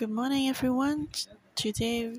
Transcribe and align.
Good 0.00 0.12
morning, 0.12 0.48
everyone. 0.48 1.08
Today 1.54 2.14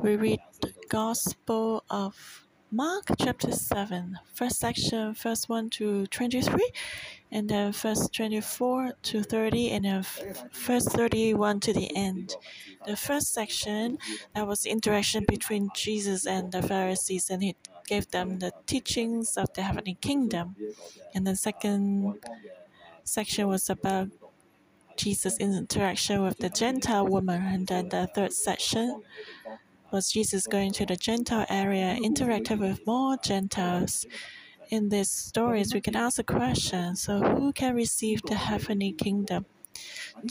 we 0.00 0.14
read 0.14 0.38
the 0.60 0.72
Gospel 0.88 1.82
of 1.90 2.46
Mark, 2.70 3.06
chapter 3.18 3.50
7, 3.50 4.16
first 4.32 4.60
section, 4.60 5.14
first 5.14 5.48
1 5.48 5.70
to 5.70 6.06
23, 6.06 6.70
and 7.32 7.48
then 7.48 7.72
first 7.72 8.14
24 8.14 8.92
to 9.02 9.24
30, 9.24 9.70
and 9.70 9.84
then 9.86 10.04
first 10.52 10.92
31 10.92 11.58
to 11.58 11.72
the 11.72 11.90
end. 11.96 12.36
The 12.86 12.94
first 12.94 13.34
section, 13.34 13.98
that 14.36 14.46
was 14.46 14.64
interaction 14.64 15.24
between 15.26 15.70
Jesus 15.74 16.28
and 16.28 16.52
the 16.52 16.62
Pharisees, 16.62 17.28
and 17.28 17.42
he 17.42 17.56
gave 17.88 18.08
them 18.12 18.38
the 18.38 18.52
teachings 18.66 19.36
of 19.36 19.52
the 19.54 19.62
heavenly 19.62 19.98
kingdom. 20.00 20.54
And 21.12 21.26
the 21.26 21.34
second 21.34 22.20
section 23.02 23.48
was 23.48 23.68
about 23.68 24.10
Jesus' 25.00 25.38
interaction 25.38 26.22
with 26.22 26.36
the 26.36 26.50
Gentile 26.50 27.06
woman. 27.06 27.40
And 27.42 27.66
then 27.66 27.88
the 27.88 28.06
third 28.14 28.34
section 28.34 29.00
was 29.90 30.12
Jesus 30.12 30.46
going 30.46 30.72
to 30.72 30.84
the 30.84 30.96
Gentile 30.96 31.46
area, 31.48 31.94
interacting 31.94 32.58
with 32.58 32.86
more 32.86 33.16
Gentiles. 33.16 34.04
In 34.68 34.90
these 34.90 35.10
stories, 35.10 35.72
we 35.72 35.80
can 35.80 35.96
ask 35.96 36.18
a 36.18 36.22
question 36.22 36.96
so, 36.96 37.22
who 37.22 37.50
can 37.52 37.74
receive 37.74 38.20
the 38.22 38.34
heavenly 38.34 38.92
kingdom? 38.92 39.46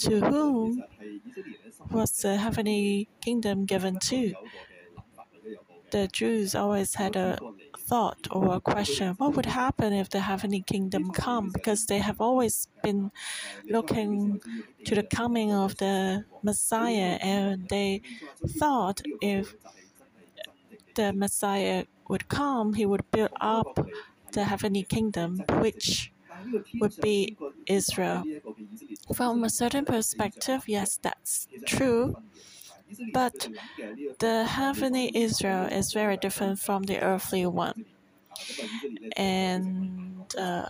To 0.02 0.22
whom 0.22 0.84
was 1.90 2.12
the 2.22 2.38
heavenly 2.38 3.10
kingdom 3.22 3.66
given 3.66 3.98
to? 4.10 4.34
The 5.90 6.08
Jews 6.08 6.54
always 6.54 6.94
had 6.94 7.16
a 7.16 7.40
thought 7.90 8.28
or 8.32 8.56
a 8.56 8.62
question 8.62 9.08
what 9.20 9.36
would 9.36 9.46
happen 9.48 9.94
if 9.94 10.10
the 10.10 10.20
heavenly 10.22 10.62
kingdom 10.62 11.12
come? 11.12 11.50
Because 11.52 11.86
they 11.88 12.00
have 12.00 12.20
always 12.22 12.68
been 12.84 13.12
looking 13.70 14.42
to 14.86 14.96
the 14.96 15.04
coming 15.04 15.52
of 15.54 15.78
the 15.78 16.26
messiah 16.44 17.18
and 17.22 17.68
they 17.70 18.02
thought 18.60 19.02
if 19.22 19.56
the 20.96 21.14
messiah 21.14 21.86
would 22.08 22.28
come 22.28 22.74
he 22.74 22.86
would 22.86 23.10
build 23.12 23.32
up 23.42 23.88
the 24.34 24.44
heavenly 24.46 24.84
kingdom 24.84 25.42
which 25.60 26.12
would 26.82 26.96
be 27.02 27.38
israel. 27.68 28.24
From 29.14 29.44
a 29.44 29.50
certain 29.50 29.86
perspective 29.86 30.64
yes 30.68 31.00
that's 31.02 31.48
true 31.66 32.16
but 33.14 33.50
the 34.20 34.46
heavenly 34.46 35.12
Israel 35.16 35.66
is 35.66 35.94
very 35.94 36.18
different 36.18 36.60
from 36.60 36.84
the 36.84 37.00
earthly 37.02 37.46
one. 37.46 37.86
And 39.16 40.34
uh, 40.38 40.68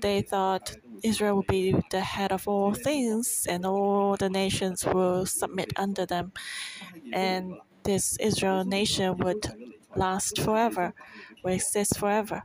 they 0.00 0.22
thought 0.22 0.76
Israel 1.02 1.36
would 1.36 1.46
be 1.46 1.74
the 1.90 2.00
head 2.00 2.32
of 2.32 2.48
all 2.48 2.74
things, 2.74 3.46
and 3.48 3.64
all 3.66 4.16
the 4.16 4.28
nations 4.30 4.84
will 4.84 5.26
submit 5.26 5.72
under 5.76 6.06
them. 6.06 6.32
And 7.12 7.54
this 7.84 8.16
Israel 8.18 8.64
nation 8.64 9.16
would 9.18 9.46
last 9.96 10.40
forever, 10.40 10.94
will 11.42 11.52
exist 11.52 11.98
forever. 11.98 12.44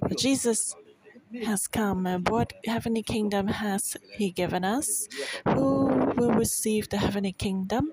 But 0.00 0.18
Jesus 0.18 0.74
has 1.44 1.66
come, 1.66 2.06
and 2.06 2.28
what 2.28 2.52
heavenly 2.66 3.02
kingdom 3.02 3.48
has 3.48 3.96
He 4.16 4.30
given 4.30 4.64
us? 4.64 5.08
Who 5.48 5.86
will 6.16 6.32
receive 6.32 6.88
the 6.88 6.98
heavenly 6.98 7.32
kingdom? 7.32 7.92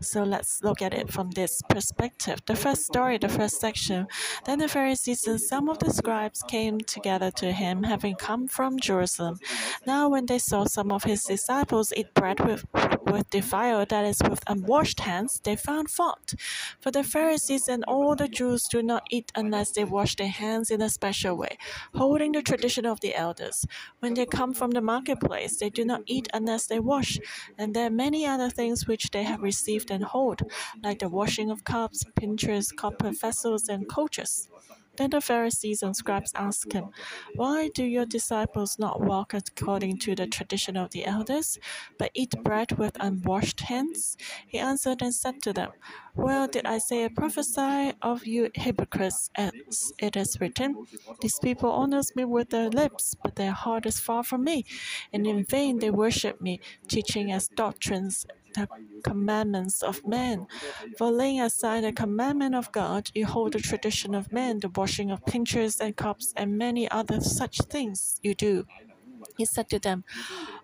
So 0.00 0.22
let's 0.24 0.62
look 0.62 0.82
at 0.82 0.92
it 0.92 1.10
from 1.10 1.30
this 1.30 1.62
perspective. 1.68 2.40
The 2.46 2.54
first 2.54 2.84
story, 2.84 3.18
the 3.18 3.28
first 3.28 3.60
section. 3.60 4.06
Then 4.44 4.58
the 4.58 4.68
Pharisees 4.68 5.26
and 5.26 5.40
some 5.40 5.68
of 5.68 5.78
the 5.78 5.90
scribes 5.90 6.42
came 6.42 6.80
together 6.80 7.30
to 7.32 7.52
him, 7.52 7.82
having 7.82 8.14
come 8.16 8.46
from 8.46 8.78
Jerusalem. 8.78 9.38
Now, 9.86 10.08
when 10.08 10.26
they 10.26 10.38
saw 10.38 10.64
some 10.64 10.92
of 10.92 11.04
his 11.04 11.24
disciples 11.24 11.92
eat 11.96 12.12
bread 12.14 12.40
with, 12.40 12.66
with 13.04 13.30
defiled, 13.30 13.88
that 13.88 14.04
is, 14.04 14.22
with 14.22 14.42
unwashed 14.46 15.00
hands, 15.00 15.40
they 15.42 15.56
found 15.56 15.90
fault. 15.90 16.34
For 16.80 16.90
the 16.90 17.02
Pharisees 17.02 17.68
and 17.68 17.82
all 17.84 18.14
the 18.14 18.28
Jews 18.28 18.68
do 18.68 18.82
not 18.82 19.04
eat 19.10 19.32
unless 19.34 19.70
they 19.72 19.84
wash 19.84 20.16
their 20.16 20.28
hands 20.28 20.70
in 20.70 20.82
a 20.82 20.90
special 20.90 21.36
way, 21.36 21.56
holding 21.94 22.32
the 22.32 22.42
tradition 22.42 22.84
of 22.84 23.00
the 23.00 23.14
elders. 23.14 23.66
When 24.00 24.14
they 24.14 24.26
come 24.26 24.52
from 24.52 24.72
the 24.72 24.82
marketplace, 24.82 25.56
they 25.56 25.70
do 25.70 25.84
not 25.84 26.02
eat 26.06 26.28
unless 26.34 26.66
they 26.66 26.80
wash. 26.80 27.18
And 27.56 27.74
there 27.74 27.86
are 27.86 27.90
many 27.90 28.26
other 28.26 28.50
things 28.50 28.86
which 28.86 29.10
they 29.10 29.22
have 29.22 29.42
received 29.42 29.85
and 29.90 30.04
hold, 30.04 30.42
like 30.82 30.98
the 31.00 31.08
washing 31.08 31.50
of 31.50 31.64
cups, 31.64 32.04
pitchers, 32.14 32.72
copper 32.72 33.10
vessels, 33.12 33.68
and 33.68 33.88
coaches. 33.88 34.48
Then 34.96 35.10
the 35.10 35.20
Pharisees 35.20 35.82
and 35.82 35.94
scribes 35.94 36.32
asked 36.34 36.72
him, 36.72 36.86
Why 37.34 37.68
do 37.68 37.84
your 37.84 38.06
disciples 38.06 38.78
not 38.78 39.00
walk 39.00 39.34
according 39.34 39.98
to 39.98 40.14
the 40.14 40.26
tradition 40.26 40.76
of 40.76 40.90
the 40.90 41.04
elders, 41.04 41.58
but 41.98 42.10
eat 42.14 42.34
bread 42.42 42.78
with 42.78 42.96
unwashed 42.98 43.60
hands? 43.60 44.16
He 44.46 44.58
answered 44.58 45.02
and 45.02 45.14
said 45.14 45.42
to 45.42 45.52
them, 45.52 45.72
Well, 46.14 46.48
did 46.48 46.64
I 46.64 46.78
say 46.78 46.96
Isaiah 46.96 47.10
prophesy 47.10 47.92
of 48.00 48.26
you 48.26 48.50
hypocrites, 48.54 49.30
as 49.34 49.92
it 49.98 50.16
is 50.16 50.40
written, 50.40 50.86
These 51.20 51.40
people 51.40 51.70
honor 51.70 52.00
me 52.14 52.24
with 52.24 52.48
their 52.50 52.70
lips, 52.70 53.14
but 53.22 53.36
their 53.36 53.52
heart 53.52 53.84
is 53.84 54.00
far 54.00 54.24
from 54.24 54.44
me, 54.44 54.64
and 55.12 55.26
in 55.26 55.44
vain 55.44 55.78
they 55.78 55.90
worship 55.90 56.40
me, 56.40 56.60
teaching 56.88 57.30
as 57.30 57.48
doctrines 57.48 58.24
the 58.56 58.68
commandments 59.04 59.82
of 59.82 60.06
men. 60.06 60.46
For 60.98 61.10
laying 61.10 61.40
aside 61.40 61.84
the 61.84 61.92
commandment 61.92 62.54
of 62.54 62.72
God, 62.72 63.10
you 63.14 63.26
hold 63.26 63.52
the 63.52 63.60
tradition 63.60 64.14
of 64.14 64.32
men, 64.32 64.60
the 64.60 64.68
washing 64.68 65.10
of 65.10 65.24
pitchers 65.26 65.80
and 65.80 65.96
cups, 65.96 66.32
and 66.36 66.58
many 66.58 66.90
other 66.90 67.20
such 67.20 67.58
things 67.62 68.18
you 68.22 68.34
do. 68.34 68.66
He 69.38 69.44
said 69.44 69.68
to 69.70 69.78
them, 69.78 70.04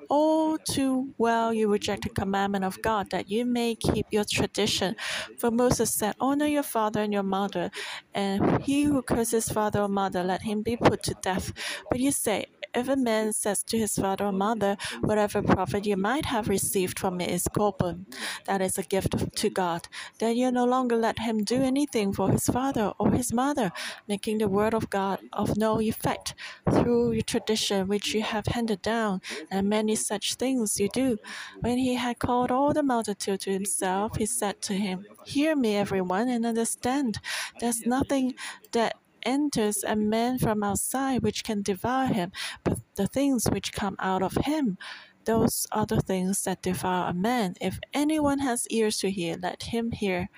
All 0.09 0.59
too 0.59 1.15
well 1.19 1.53
you 1.55 1.71
reject 1.71 2.05
the 2.05 2.11
commandment 2.11 2.65
of 2.65 2.81
God, 2.83 3.11
that 3.11 3.31
you 3.31 3.45
may 3.45 3.75
keep 3.75 4.07
your 4.11 4.25
tradition. 4.25 4.97
For 5.39 5.51
Moses 5.51 5.95
said, 5.95 6.15
Honor 6.21 6.47
your 6.47 6.63
father 6.63 7.03
and 7.03 7.13
your 7.13 7.23
mother, 7.23 7.71
and 8.15 8.63
he 8.63 8.85
who 8.85 9.03
curses 9.03 9.49
father 9.49 9.81
or 9.81 9.89
mother, 9.89 10.23
let 10.25 10.43
him 10.43 10.63
be 10.63 10.77
put 10.77 11.03
to 11.05 11.15
death. 11.23 11.53
But 11.91 12.01
you 12.01 12.13
say, 12.13 12.47
if 12.75 12.89
a 12.89 12.97
man 12.97 13.33
says 13.33 13.63
to 13.65 13.79
his 13.79 13.97
father 13.97 14.27
or 14.27 14.33
mother, 14.33 14.77
Whatever 15.01 15.43
profit 15.43 15.87
you 15.87 15.97
might 15.97 16.27
have 16.27 16.49
received 16.49 16.99
from 16.99 17.17
me 17.19 17.27
is 17.27 17.45
korban, 17.45 18.07
that 18.47 18.61
is 18.61 18.79
a 18.79 18.83
gift 18.83 19.35
to 19.37 19.51
God, 19.51 19.89
then 20.19 20.37
you 20.37 20.51
no 20.51 20.65
longer 20.65 20.97
let 20.97 21.19
him 21.19 21.45
do 21.45 21.63
anything 21.63 22.13
for 22.13 22.31
his 22.31 22.47
father 22.47 22.93
or 22.99 23.11
his 23.13 23.33
mother, 23.33 23.73
making 24.09 24.39
the 24.39 24.49
word 24.49 24.75
of 24.75 24.91
God 24.91 25.21
of 25.33 25.57
no 25.57 25.81
effect 25.81 26.35
through 26.71 27.13
your 27.13 27.23
tradition 27.23 27.89
which 27.89 28.15
you 28.15 28.23
have 28.23 28.47
handed 28.47 28.83
down, 28.83 29.21
and 29.51 29.69
many 29.69 29.95
such 29.95 30.35
things 30.35 30.79
you 30.81 30.89
do. 30.93 31.19
When 31.61 31.79
he 31.79 31.95
had 31.95 32.19
called 32.19 32.51
all 32.51 32.73
the 32.73 32.83
multitude 32.83 33.41
to 33.41 33.53
himself, 33.53 34.17
he 34.17 34.27
said 34.27 34.61
to 34.63 34.75
him, 34.75 35.07
Hear 35.25 35.57
me, 35.57 35.77
everyone, 35.77 36.29
and 36.29 36.47
understand. 36.47 37.19
There's 37.61 37.87
nothing 37.87 38.35
that 38.73 38.97
enters 39.25 39.85
a 39.85 39.97
man 39.97 40.39
from 40.39 40.63
outside 40.63 41.23
which 41.23 41.45
can 41.45 41.63
devour 41.63 42.07
him, 42.07 42.33
but 42.65 42.79
the 42.97 43.07
things 43.07 43.47
which 43.47 43.73
come 43.73 43.97
out 43.99 44.23
of 44.23 44.35
him, 44.45 44.79
those 45.25 45.67
are 45.71 45.87
the 45.87 46.01
things 46.01 46.43
that 46.45 46.63
devour 46.63 47.11
a 47.11 47.15
man. 47.15 47.55
If 47.61 47.79
anyone 47.95 48.41
has 48.41 48.67
ears 48.69 48.99
to 48.99 49.11
hear, 49.11 49.37
let 49.41 49.65
him 49.65 49.93
hear. 49.93 50.29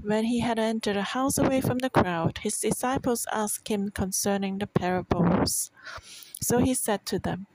When 0.00 0.24
he 0.24 0.40
had 0.40 0.58
entered 0.58 0.96
a 0.96 1.02
house 1.02 1.38
away 1.38 1.60
from 1.60 1.78
the 1.78 1.90
crowd, 1.90 2.38
his 2.42 2.60
disciples 2.60 3.26
asked 3.32 3.68
him 3.68 3.90
concerning 3.90 4.58
the 4.58 4.66
parables. 4.66 5.70
So 6.42 6.58
he 6.58 6.74
said 6.74 7.06
to 7.06 7.18
them, 7.18 7.46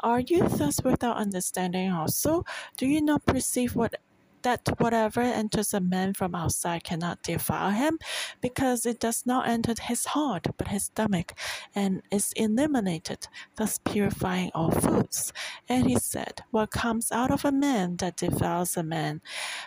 Are 0.00 0.20
you 0.20 0.48
thus 0.48 0.82
without 0.82 1.16
understanding 1.18 1.92
also? 1.92 2.44
Do 2.78 2.86
you 2.86 3.02
not 3.02 3.26
perceive 3.26 3.76
what 3.76 3.96
that 4.42 4.68
whatever 4.78 5.20
enters 5.20 5.74
a 5.74 5.80
man 5.80 6.14
from 6.14 6.34
outside 6.34 6.84
cannot 6.84 7.22
defile 7.22 7.70
him, 7.70 7.98
because 8.40 8.86
it 8.86 9.00
does 9.00 9.24
not 9.26 9.48
enter 9.48 9.74
his 9.80 10.06
heart, 10.06 10.46
but 10.56 10.68
his 10.68 10.84
stomach, 10.84 11.34
and 11.74 12.02
is 12.10 12.32
eliminated, 12.36 13.28
thus 13.56 13.78
purifying 13.78 14.50
all 14.54 14.70
foods. 14.70 15.32
And 15.68 15.88
he 15.88 15.98
said, 15.98 16.42
What 16.50 16.70
comes 16.70 17.12
out 17.12 17.30
of 17.30 17.44
a 17.44 17.52
man 17.52 17.96
that 17.96 18.16
defiles 18.16 18.76
a 18.76 18.82
man? 18.82 19.20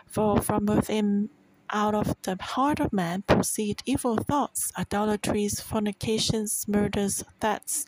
For 0.07 0.41
from 0.41 0.65
within 0.65 1.29
out 1.71 1.95
of 1.95 2.15
the 2.21 2.37
heart 2.39 2.79
of 2.79 2.93
man 2.93 3.23
proceed 3.23 3.81
evil 3.85 4.17
thoughts, 4.17 4.71
idolatries, 4.77 5.59
fornications, 5.59 6.65
murders, 6.67 7.23
thefts 7.39 7.85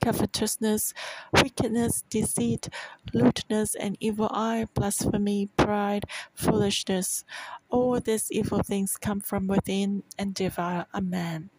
covetousness, 0.00 0.92
wickedness, 1.32 2.04
deceit, 2.10 2.68
lewdness, 3.12 3.74
and 3.74 3.96
evil 4.00 4.28
eye, 4.32 4.66
blasphemy, 4.74 5.48
pride, 5.56 6.04
foolishness. 6.34 7.24
All 7.68 8.00
these 8.00 8.30
evil 8.30 8.62
things 8.62 8.96
come 8.96 9.20
from 9.20 9.46
within 9.46 10.02
and 10.18 10.34
devour 10.34 10.86
a 10.92 11.00
man. 11.00 11.50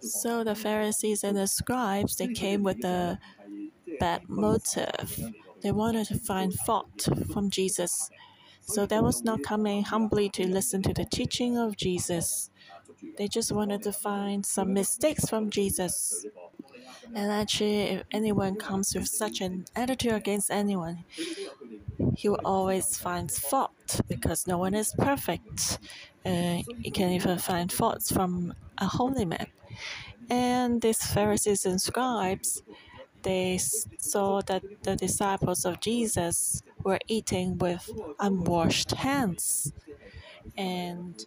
So 0.00 0.44
the 0.44 0.54
Pharisees 0.54 1.24
and 1.24 1.36
the 1.36 1.46
scribes 1.46 2.16
they 2.16 2.28
came 2.28 2.62
with 2.62 2.84
a 2.84 3.18
bad 3.98 4.28
motive. 4.28 5.32
They 5.62 5.72
wanted 5.72 6.06
to 6.08 6.18
find 6.18 6.54
fault 6.54 7.08
from 7.32 7.50
Jesus. 7.50 8.10
So 8.60 8.86
they 8.86 9.00
was 9.00 9.24
not 9.24 9.42
coming 9.42 9.82
humbly 9.82 10.28
to 10.30 10.46
listen 10.46 10.82
to 10.82 10.92
the 10.92 11.04
teaching 11.04 11.56
of 11.58 11.76
Jesus. 11.76 12.50
They 13.16 13.26
just 13.26 13.50
wanted 13.50 13.82
to 13.82 13.92
find 13.92 14.44
some 14.44 14.72
mistakes 14.72 15.28
from 15.28 15.50
Jesus. 15.50 16.26
And 17.14 17.30
actually, 17.32 17.80
if 17.80 18.04
anyone 18.10 18.56
comes 18.56 18.94
with 18.94 19.08
such 19.08 19.40
an 19.40 19.64
attitude 19.74 20.12
against 20.12 20.50
anyone, 20.50 21.04
he 22.16 22.28
will 22.28 22.40
always 22.44 22.96
find 22.96 23.30
fault 23.30 24.00
because 24.08 24.46
no 24.46 24.58
one 24.58 24.74
is 24.74 24.94
perfect. 24.98 25.78
Uh, 26.24 26.58
he 26.82 26.90
can 26.90 27.10
even 27.12 27.38
find 27.38 27.72
faults 27.72 28.12
from 28.12 28.54
a 28.78 28.86
holy 28.86 29.24
man. 29.24 29.46
And 30.30 30.80
these 30.82 31.02
Pharisees 31.04 31.64
and 31.66 31.80
scribes, 31.80 32.62
they 33.22 33.58
saw 33.98 34.40
that 34.42 34.62
the 34.82 34.96
disciples 34.96 35.64
of 35.64 35.80
Jesus 35.80 36.62
were 36.84 36.98
eating 37.08 37.58
with 37.58 37.90
unwashed 38.20 38.92
hands. 38.92 39.72
And 40.56 41.24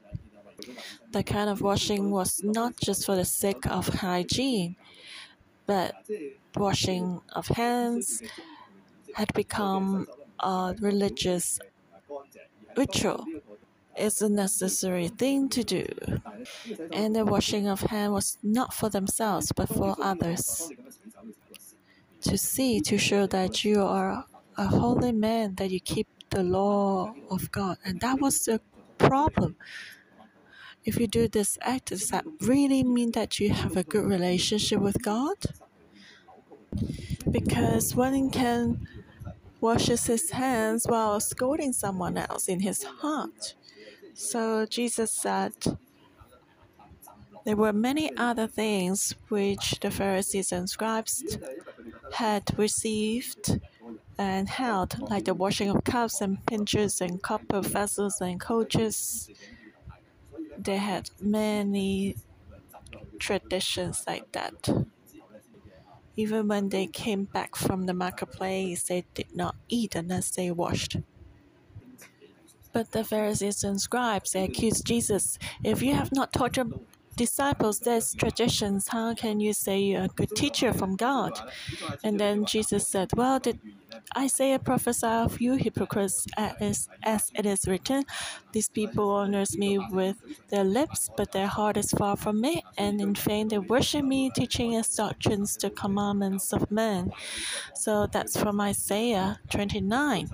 the 1.12 1.24
kind 1.24 1.50
of 1.50 1.62
washing 1.62 2.12
was 2.12 2.44
not 2.44 2.78
just 2.78 3.06
for 3.06 3.16
the 3.16 3.25
sake 3.25 3.66
of 3.68 3.88
hygiene, 3.88 4.75
but 5.66 5.94
washing 6.56 7.22
of 7.34 7.48
hands 7.48 8.22
had 9.16 9.34
become 9.34 10.08
a 10.40 10.75
religious 10.80 11.60
ritual. 12.75 13.25
It's 13.96 14.22
a 14.22 14.30
necessary 14.30 15.10
thing 15.10 15.50
to 15.50 15.63
do. 15.63 15.86
And 16.92 17.16
the 17.16 17.25
washing 17.25 17.68
of 17.68 17.81
hands 17.81 18.12
was 18.12 18.38
not 18.42 18.74
for 18.74 18.90
themselves, 18.90 19.52
but 19.52 19.69
for 19.69 19.96
others. 20.00 20.72
To 22.22 22.38
see, 22.38 22.80
to 22.81 22.98
show 22.98 23.25
that 23.28 23.64
you 23.66 23.81
are 23.81 24.25
a 24.57 24.68
holy 24.68 25.12
man, 25.12 25.56
that 25.56 25.72
you 25.72 25.80
keep 25.80 26.07
the 26.30 26.44
law 26.44 27.14
of 27.30 27.52
God. 27.52 27.78
And 27.84 28.00
that 28.02 28.19
was 28.22 28.46
the 28.46 28.62
problem. 28.98 29.56
If 30.83 31.00
you 31.00 31.07
do 31.07 31.28
this 31.28 31.57
act, 31.62 31.88
does 31.89 32.10
that 32.10 32.25
really 32.42 32.83
mean 32.83 33.12
that 33.12 33.39
you 33.39 33.50
have 33.51 33.78
a 33.78 33.83
good 33.83 34.06
relationship 34.06 34.80
with 34.80 35.01
God? 35.01 35.38
Because 37.30 37.95
one 37.95 38.30
can 38.31 38.88
washes 39.60 40.07
his 40.07 40.31
hands 40.31 40.86
while 40.88 41.19
scolding 41.19 41.72
someone 41.72 42.18
else 42.18 42.48
in 42.48 42.62
his 42.62 42.83
heart. 42.83 43.54
So 44.16 44.66
Jesus 44.66 45.12
said, 45.12 45.54
there 47.45 47.56
were 47.56 47.74
many 47.74 48.16
other 48.18 48.48
things 48.48 49.16
which 49.30 49.80
the 49.81 49.92
Pharisees 49.92 50.51
and 50.51 50.69
scribes 50.69 51.38
had 52.13 52.44
received 52.57 53.60
and 54.18 54.50
held, 54.50 55.00
like 55.10 55.25
the 55.25 55.33
washing 55.33 55.69
of 55.69 55.83
cups 55.83 56.22
and 56.22 56.45
pinchers 56.45 57.01
and 57.01 57.22
copper 57.22 57.62
vessels 57.62 58.22
and 58.22 58.39
coaches. 58.39 59.30
They 60.63 60.78
had 60.78 61.10
many 61.19 62.18
traditions 63.18 64.04
like 64.06 64.31
that. 64.34 64.69
Even 66.16 66.48
when 66.48 66.69
they 66.69 66.86
came 66.86 67.24
back 67.24 67.56
from 67.56 67.88
the 67.88 67.96
marketplace, 67.96 68.84
they 68.84 69.06
did 69.16 69.36
not 69.36 69.56
eat 69.69 69.96
unless 69.96 70.30
they 70.30 70.52
washed. 70.52 70.98
But 72.74 72.92
the 72.92 73.04
Pharisees 73.04 73.63
and 73.63 73.81
scribes 73.81 74.34
they 74.34 74.44
accused 74.44 74.86
Jesus, 74.86 75.40
if 75.63 75.81
you 75.81 75.96
have 75.96 76.12
not 76.12 76.31
your 76.56 76.68
disciples 77.16 77.80
these 77.80 78.13
traditions, 78.13 78.88
how 78.90 79.13
can 79.13 79.40
you 79.40 79.54
say 79.54 79.80
you're 79.80 80.04
a 80.04 80.08
good 80.08 80.36
teacher 80.36 80.74
from 80.74 80.96
God? 80.96 81.40
And 82.04 82.19
then 82.19 82.46
Jesus 82.46 82.88
said, 82.88 83.10
Well, 83.16 83.40
did 83.40 83.60
Isaiah 84.18 84.60
prophesy 84.60 85.08
of 85.08 85.40
you, 85.42 85.56
hypocrites, 85.56 86.25
as, 86.38 86.90
as 87.04 87.31
it 87.36 87.46
is 87.46 87.68
written, 87.68 88.04
These 88.54 88.69
people 88.69 89.10
honors 89.10 89.58
me 89.58 89.78
with 89.78 90.18
their 90.50 90.63
lips, 90.63 91.10
but 91.16 91.31
their 91.31 91.48
heart 91.48 91.78
is 91.78 91.92
far 91.92 92.16
from 92.18 92.42
me, 92.42 92.63
and 92.78 93.00
in 93.02 93.14
vain 93.16 93.48
they 93.50 93.60
worship 93.60 94.04
me, 94.04 94.31
teaching 94.36 94.75
as 94.75 94.96
doctrines 94.96 95.57
the 95.57 95.69
commandments 95.69 96.54
of 96.54 96.72
men. 96.72 97.12
So 97.75 98.07
that's 98.07 98.38
from 98.38 98.60
Isaiah 98.62 99.40
29. 99.50 100.30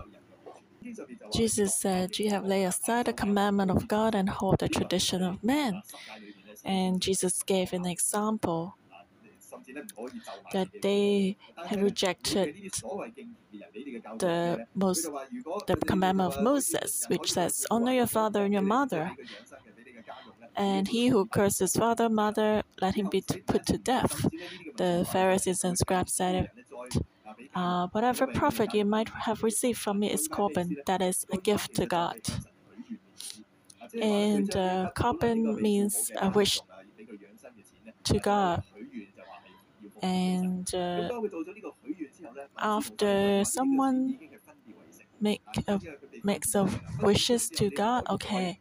Jesus 1.33 1.75
said, 1.75 2.17
You 2.19 2.29
have 2.29 2.45
laid 2.45 2.65
aside 2.65 3.05
the 3.07 3.13
commandment 3.13 3.71
of 3.71 3.87
God 3.87 4.15
and 4.15 4.29
hold 4.29 4.59
the 4.59 4.69
tradition 4.69 5.21
of 5.23 5.43
men. 5.43 5.81
And 6.67 7.01
Jesus 7.01 7.41
gave 7.43 7.73
an 7.73 7.85
example 7.87 8.75
that 10.53 10.67
they 10.81 11.37
had 11.67 11.81
rejected 11.81 12.55
the 14.19 14.67
most 14.75 15.07
the 15.67 15.75
commandment 15.75 16.33
of 16.35 16.43
Moses, 16.43 17.05
which 17.07 17.31
says, 17.33 17.65
"Honor 17.71 17.93
your 17.93 18.07
father 18.07 18.43
and 18.43 18.53
your 18.53 18.63
mother." 18.63 19.15
And 20.57 20.87
he 20.89 21.07
who 21.07 21.25
curses 21.25 21.73
father, 21.73 22.09
mother, 22.09 22.63
let 22.81 22.95
him 22.95 23.07
be 23.09 23.21
put 23.21 23.65
to 23.67 23.77
death. 23.77 24.27
The 24.75 25.07
Pharisees 25.11 25.63
and 25.63 25.77
scribes 25.77 26.13
said, 26.13 26.49
uh, 27.55 27.87
"Whatever 27.91 28.27
profit 28.27 28.73
you 28.73 28.85
might 28.85 29.09
have 29.09 29.43
received 29.43 29.79
from 29.79 29.99
me 29.99 30.11
is 30.11 30.27
korban, 30.27 30.75
that 30.85 31.01
is 31.01 31.25
a 31.31 31.37
gift 31.37 31.75
to 31.75 31.85
God." 31.85 32.19
And 34.01 34.55
uh, 34.55 34.91
means 35.35 36.11
a 36.19 36.29
wish 36.29 36.61
to 38.03 38.19
God. 38.19 38.63
And 40.01 40.73
uh, 40.73 41.09
after 42.57 43.43
someone 43.45 44.19
make 45.19 45.41
a, 45.67 45.79
makes 46.23 46.55
a 46.55 46.69
wishes 47.01 47.49
to 47.49 47.69
God, 47.69 48.05
okay, 48.09 48.59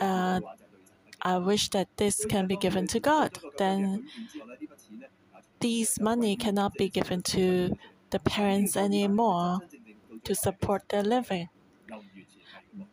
uh, 0.00 0.40
I 1.22 1.38
wish 1.38 1.70
that 1.70 1.88
this 1.96 2.24
can 2.26 2.46
be 2.46 2.56
given 2.56 2.86
to 2.88 3.00
God. 3.00 3.38
Then 3.58 4.06
these 5.60 6.00
money 6.00 6.36
cannot 6.36 6.74
be 6.74 6.88
given 6.88 7.22
to 7.22 7.76
the 8.10 8.18
parents 8.18 8.76
anymore 8.76 9.60
to 10.24 10.34
support 10.34 10.88
their 10.88 11.02
living. 11.02 11.48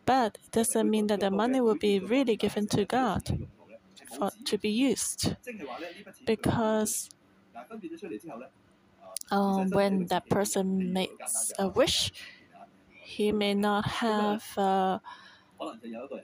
But 0.04 0.38
it 0.44 0.50
doesn't 0.52 0.90
mean 0.90 1.06
that 1.08 1.20
the 1.20 1.30
money 1.30 1.60
will 1.60 1.76
be 1.76 1.98
really 1.98 2.36
given 2.36 2.66
to 2.68 2.84
God 2.84 3.48
for, 4.12 4.30
to 4.46 4.58
be 4.58 4.70
used. 4.70 5.36
Because 6.26 7.10
um, 9.30 9.70
when 9.70 10.06
that 10.06 10.28
person 10.28 10.92
makes 10.92 11.52
a 11.58 11.68
wish, 11.68 12.12
he 13.02 13.32
may 13.32 13.54
not 13.54 13.86
have 13.86 14.44
uh, 14.58 14.98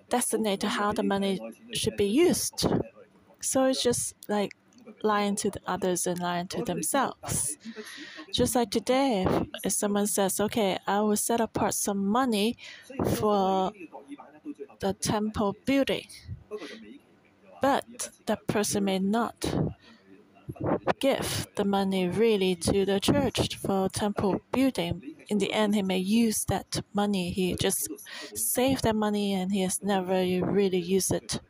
designated 0.08 0.70
how 0.70 0.92
the 0.92 1.02
money 1.02 1.40
should 1.72 1.96
be 1.96 2.06
used. 2.06 2.66
So 3.40 3.66
it's 3.66 3.82
just 3.82 4.14
like 4.28 4.52
lying 5.02 5.36
to 5.36 5.50
the 5.50 5.60
others 5.66 6.06
and 6.06 6.18
lying 6.20 6.48
to 6.48 6.62
themselves. 6.62 7.56
Just 8.32 8.54
like 8.54 8.70
today, 8.70 9.24
if, 9.26 9.48
if 9.64 9.72
someone 9.72 10.06
says, 10.06 10.40
okay, 10.40 10.78
I 10.86 11.00
will 11.00 11.16
set 11.16 11.40
apart 11.40 11.74
some 11.74 12.04
money 12.06 12.56
for 13.16 13.72
the 14.80 14.92
temple 14.94 15.56
building, 15.64 16.06
but 17.60 18.10
that 18.26 18.46
person 18.46 18.84
may 18.84 18.98
not 18.98 19.44
give 21.00 21.46
the 21.56 21.64
money 21.64 22.08
really 22.08 22.54
to 22.54 22.84
the 22.84 23.00
church 23.00 23.56
for 23.56 23.88
temple 23.88 24.40
building. 24.52 25.02
In 25.28 25.38
the 25.38 25.52
end, 25.52 25.74
he 25.74 25.82
may 25.82 25.98
use 25.98 26.44
that 26.46 26.82
money. 26.92 27.30
He 27.30 27.54
just 27.54 27.88
saved 28.34 28.84
that 28.84 28.96
money 28.96 29.32
and 29.34 29.52
he 29.52 29.60
has 29.62 29.82
never 29.82 30.14
really 30.14 30.78
used 30.80 31.12
it. 31.12 31.40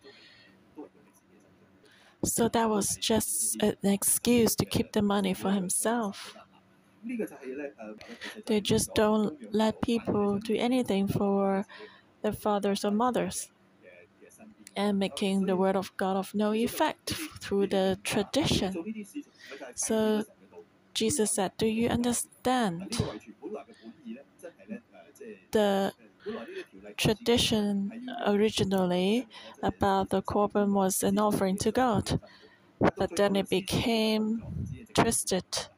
So 2.24 2.48
that 2.48 2.68
was 2.68 2.96
just 2.96 3.62
an 3.62 3.76
excuse 3.82 4.54
to 4.56 4.64
keep 4.64 4.92
the 4.92 5.02
money 5.02 5.34
for 5.34 5.50
himself. 5.50 6.36
They 8.46 8.60
just 8.60 8.94
don't 8.94 9.52
let 9.52 9.80
people 9.82 10.38
do 10.38 10.54
anything 10.56 11.08
for 11.08 11.66
their 12.22 12.32
fathers 12.32 12.84
or 12.84 12.90
mothers 12.90 13.50
and 14.76 14.98
making 14.98 15.46
the 15.46 15.56
word 15.56 15.76
of 15.76 15.96
God 15.96 16.16
of 16.16 16.34
no 16.34 16.52
effect 16.52 17.12
through 17.40 17.68
the 17.68 17.98
tradition. 18.02 18.74
So 19.74 20.24
Jesus 20.94 21.32
said, 21.32 21.52
Do 21.58 21.66
you 21.66 21.88
understand? 21.88 23.00
The 25.52 25.92
tradition 26.96 28.08
originally 28.26 29.28
about 29.62 30.10
the 30.10 30.22
korban 30.22 30.72
was 30.72 31.02
an 31.02 31.18
offering 31.18 31.56
to 31.58 31.72
God, 31.72 32.20
but 32.96 33.16
then 33.16 33.36
it 33.36 33.48
became 33.48 34.42
twisted, 34.94 35.68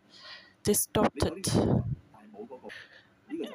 distorted. 0.65 1.47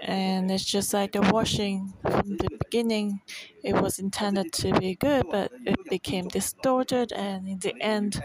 And 0.02 0.52
it's 0.52 0.66
just 0.66 0.94
like 0.94 1.14
the 1.14 1.22
washing 1.22 1.94
from 2.02 2.38
the 2.38 2.50
beginning, 2.60 3.22
it 3.64 3.74
was 3.82 4.00
intended 4.00 4.52
to 4.54 4.74
be 4.80 4.96
good, 4.96 5.26
but 5.30 5.52
it 5.66 5.78
became 5.90 6.28
distorted, 6.28 7.12
and 7.14 7.48
in 7.48 7.60
the 7.60 7.80
end, 7.82 8.22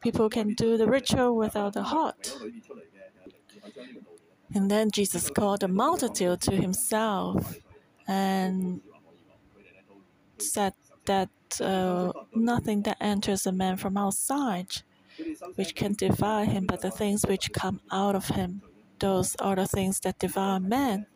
people 0.00 0.28
can 0.28 0.54
do 0.54 0.76
the 0.76 0.86
ritual 0.86 1.36
without 1.36 1.72
the 1.72 1.82
heart. 1.84 2.36
And 4.54 4.70
then 4.70 4.90
Jesus 4.90 5.30
called 5.30 5.60
the 5.60 5.68
multitude 5.68 6.40
to 6.42 6.52
himself 6.52 7.56
and 8.06 8.80
said 10.38 10.74
that 11.06 11.30
uh, 11.60 12.12
nothing 12.34 12.82
that 12.82 12.96
enters 13.00 13.46
a 13.46 13.52
man 13.52 13.76
from 13.76 13.96
outside 13.96 14.82
which 15.54 15.74
can 15.74 15.92
defile 15.92 16.44
him, 16.44 16.66
but 16.66 16.80
the 16.80 16.90
things 16.90 17.24
which 17.26 17.52
come 17.52 17.80
out 17.90 18.16
of 18.16 18.28
him 18.28 18.62
those 18.98 19.36
are 19.36 19.56
the 19.56 19.66
things 19.66 20.00
that 20.00 20.18
devour 20.18 20.60
man. 20.60 21.06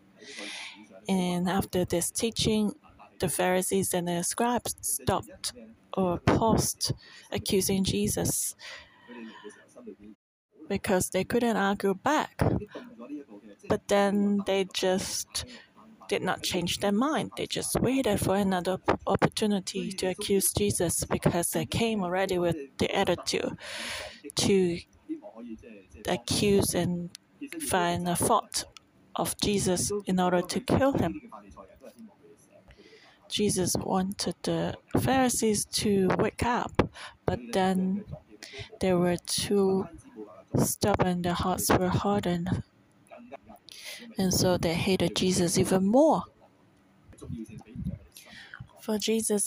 And 1.09 1.49
after 1.49 1.85
this 1.85 2.11
teaching, 2.11 2.73
the 3.19 3.29
Pharisees 3.29 3.95
and 3.95 4.09
the 4.09 4.23
scribes 4.23 4.75
stopped 4.83 5.53
or 5.97 6.19
paused 6.19 6.93
accusing 7.33 7.85
Jesus 7.85 8.55
because 10.69 11.11
they 11.11 11.25
couldn't 11.25 11.57
argue 11.57 11.95
back. 11.95 12.43
But 13.69 13.89
then 13.89 14.43
they 14.47 14.67
just 14.73 15.45
did 16.09 16.23
not 16.23 16.43
change 16.43 16.79
their 16.79 16.93
mind. 16.93 17.33
They 17.37 17.47
just 17.47 17.79
waited 17.81 18.19
for 18.21 18.35
another 18.35 18.79
opportunity 19.07 19.93
to 19.93 20.07
accuse 20.07 20.53
Jesus 20.53 21.05
because 21.05 21.51
they 21.51 21.67
came 21.67 22.03
already 22.03 22.39
with 22.39 22.57
the 22.79 22.95
attitude 22.95 23.57
to 24.37 24.79
accuse 26.09 26.75
and 26.75 27.11
find 27.61 28.09
a 28.09 28.17
fault 28.17 28.65
of 29.17 29.37
Jesus 29.41 29.93
in 30.07 30.19
order 30.19 30.41
to 30.41 30.61
kill 30.61 30.93
him. 30.93 31.21
Jesus 33.29 33.77
wanted 33.77 34.37
the 34.43 34.75
Pharisees 35.01 35.67
to 35.67 36.09
wake 36.19 36.45
up, 36.45 36.91
but 37.27 37.39
then 37.53 38.05
they 38.81 38.95
were 38.95 39.19
too 39.27 39.87
stubborn, 40.57 41.23
their 41.23 41.35
hearts 41.35 41.69
were 41.71 41.91
hardened, 41.91 42.63
and 44.19 44.33
so 44.33 44.57
they 44.57 44.75
hated 44.75 45.17
Jesus 45.17 45.59
even 45.59 45.85
more. 45.85 46.25
For 48.81 48.99
Jesus, 48.99 49.47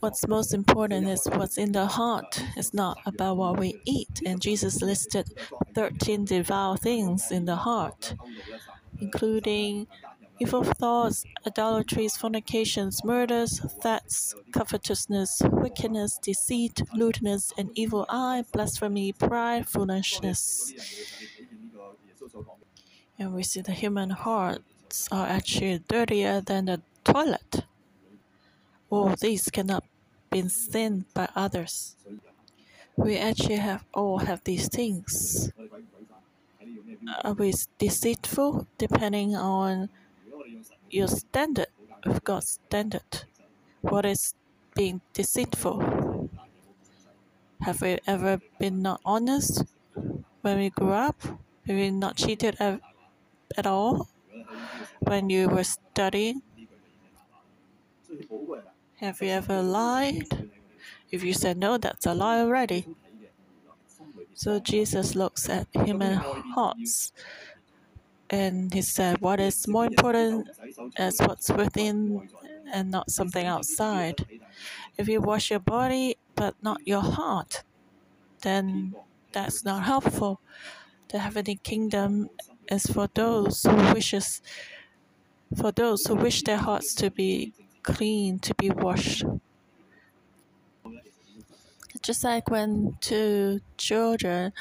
what's 0.00 0.28
most 0.28 0.52
important 0.52 1.08
is 1.08 1.26
what's 1.26 1.56
in 1.56 1.72
the 1.72 1.86
heart. 1.86 2.42
It's 2.56 2.74
not 2.74 2.98
about 3.06 3.36
what 3.38 3.58
we 3.58 3.80
eat. 3.86 4.20
And 4.26 4.42
Jesus 4.42 4.82
listed 4.82 5.28
13 5.74 6.26
devout 6.26 6.80
things 6.80 7.30
in 7.30 7.46
the 7.46 7.56
heart, 7.56 8.14
including 9.00 9.86
evil 10.38 10.64
thoughts, 10.64 11.24
idolatries, 11.46 12.16
fornications, 12.16 13.04
murders, 13.04 13.60
thefts, 13.80 14.34
covetousness, 14.52 15.40
wickedness, 15.50 16.18
deceit, 16.20 16.82
lewdness, 16.92 17.52
an 17.56 17.70
evil 17.74 18.04
eye, 18.08 18.44
blasphemy, 18.52 19.12
pride, 19.12 19.68
foolishness. 19.68 20.74
And 23.22 23.34
we 23.34 23.44
see 23.44 23.60
the 23.60 23.70
human 23.70 24.10
hearts 24.10 25.08
are 25.12 25.28
actually 25.28 25.78
dirtier 25.86 26.40
than 26.40 26.64
the 26.64 26.82
toilet. 27.04 27.64
All 28.90 29.14
these 29.14 29.48
cannot 29.48 29.84
be 30.28 30.48
seen 30.48 31.04
by 31.14 31.28
others. 31.36 31.94
We 32.96 33.18
actually 33.18 33.62
have 33.62 33.84
all 33.94 34.18
have 34.18 34.42
these 34.42 34.68
things. 34.68 35.52
Are 37.22 37.34
we 37.34 37.54
deceitful 37.78 38.66
depending 38.76 39.36
on 39.36 39.88
your 40.90 41.06
standard 41.06 41.68
of 42.02 42.24
God's 42.24 42.58
standard. 42.66 43.22
What 43.82 44.04
is 44.04 44.34
being 44.74 45.00
deceitful? 45.12 46.28
Have 47.60 47.82
we 47.82 48.00
ever 48.04 48.40
been 48.58 48.82
not 48.82 49.00
honest 49.04 49.64
when 50.40 50.58
we 50.58 50.70
grew 50.70 50.90
up? 50.90 51.22
Have 51.22 51.76
we 51.76 51.92
not 51.92 52.16
cheated 52.16 52.56
at, 53.56 53.66
all 53.66 54.08
when 55.00 55.30
you 55.30 55.48
were 55.48 55.64
studying? 55.64 56.42
Have 58.96 59.20
you 59.20 59.28
ever 59.28 59.62
lied? 59.62 60.50
If 61.10 61.24
you 61.24 61.32
said 61.34 61.58
no, 61.58 61.76
that's 61.76 62.06
a 62.06 62.14
lie 62.14 62.40
already. 62.40 62.86
So 64.34 64.58
Jesus 64.58 65.14
looks 65.14 65.48
at 65.48 65.68
human 65.72 66.14
hearts 66.54 67.12
and 68.30 68.72
he 68.72 68.80
said, 68.82 69.20
What 69.20 69.40
is 69.40 69.68
more 69.68 69.84
important 69.84 70.48
is 70.98 71.20
what's 71.20 71.50
within 71.50 72.28
and 72.72 72.90
not 72.90 73.10
something 73.10 73.46
outside. 73.46 74.26
If 74.96 75.08
you 75.08 75.20
wash 75.20 75.50
your 75.50 75.60
body 75.60 76.16
but 76.34 76.54
not 76.62 76.86
your 76.86 77.02
heart, 77.02 77.62
then 78.42 78.94
that's 79.32 79.64
not 79.64 79.84
helpful. 79.84 80.40
The 81.08 81.18
heavenly 81.18 81.56
kingdom 81.56 82.30
is 82.70 82.86
for 82.86 83.08
those 83.14 83.62
who 83.62 83.76
wishes 83.94 84.40
for 85.56 85.72
those 85.72 86.04
who 86.06 86.14
wish 86.14 86.42
their 86.42 86.58
hearts 86.58 86.94
to 86.94 87.10
be 87.10 87.52
clean, 87.82 88.38
to 88.40 88.54
be 88.54 88.70
washed. 88.70 89.24
Just 92.02 92.24
like 92.24 92.50
when 92.50 92.96
two 93.00 93.60
children, 93.76 94.52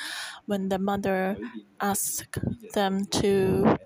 when 0.45 0.69
the 0.69 0.77
mother 0.79 1.37
asks 1.79 2.27
them 2.73 3.05
to 3.05 3.77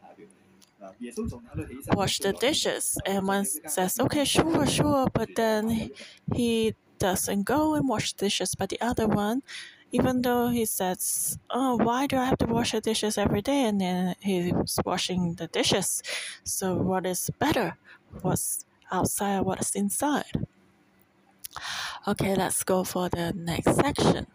wash 1.93 2.19
the 2.19 2.33
dishes, 2.33 2.97
and 3.05 3.27
one 3.27 3.45
says, 3.45 3.99
"Okay, 3.99 4.25
sure, 4.25 4.65
sure," 4.67 5.07
but 5.13 5.35
then 5.35 5.91
he 6.33 6.75
doesn't 6.99 7.43
go 7.43 7.75
and 7.75 7.87
wash 7.87 8.13
dishes, 8.13 8.55
but 8.55 8.69
the 8.69 8.79
other 8.81 9.07
one 9.07 9.43
even 9.91 10.21
though 10.21 10.49
he 10.49 10.65
says, 10.65 11.37
"Oh, 11.49 11.75
why 11.77 12.07
do 12.07 12.17
I 12.17 12.25
have 12.25 12.37
to 12.39 12.45
wash 12.47 12.71
the 12.73 12.81
dishes 12.81 13.17
every 13.17 13.41
day?" 13.41 13.65
and 13.65 13.81
then 13.81 14.15
he's 14.21 14.79
washing 14.85 15.35
the 15.35 15.47
dishes. 15.47 16.03
So, 16.43 16.75
what 16.75 17.05
is 17.05 17.29
better? 17.39 17.77
What's 18.21 18.65
outside? 18.91 19.41
What 19.41 19.59
is 19.61 19.75
inside? 19.75 20.45
Okay, 22.07 22.35
let's 22.35 22.63
go 22.63 22.83
for 22.83 23.09
the 23.09 23.33
next 23.33 23.75
section. 23.75 24.27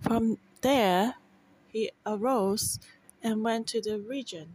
From 0.00 0.38
there, 0.60 1.16
he 1.66 1.90
arose 2.06 2.78
and 3.22 3.42
went 3.42 3.66
to 3.68 3.80
the 3.80 3.98
region 3.98 4.54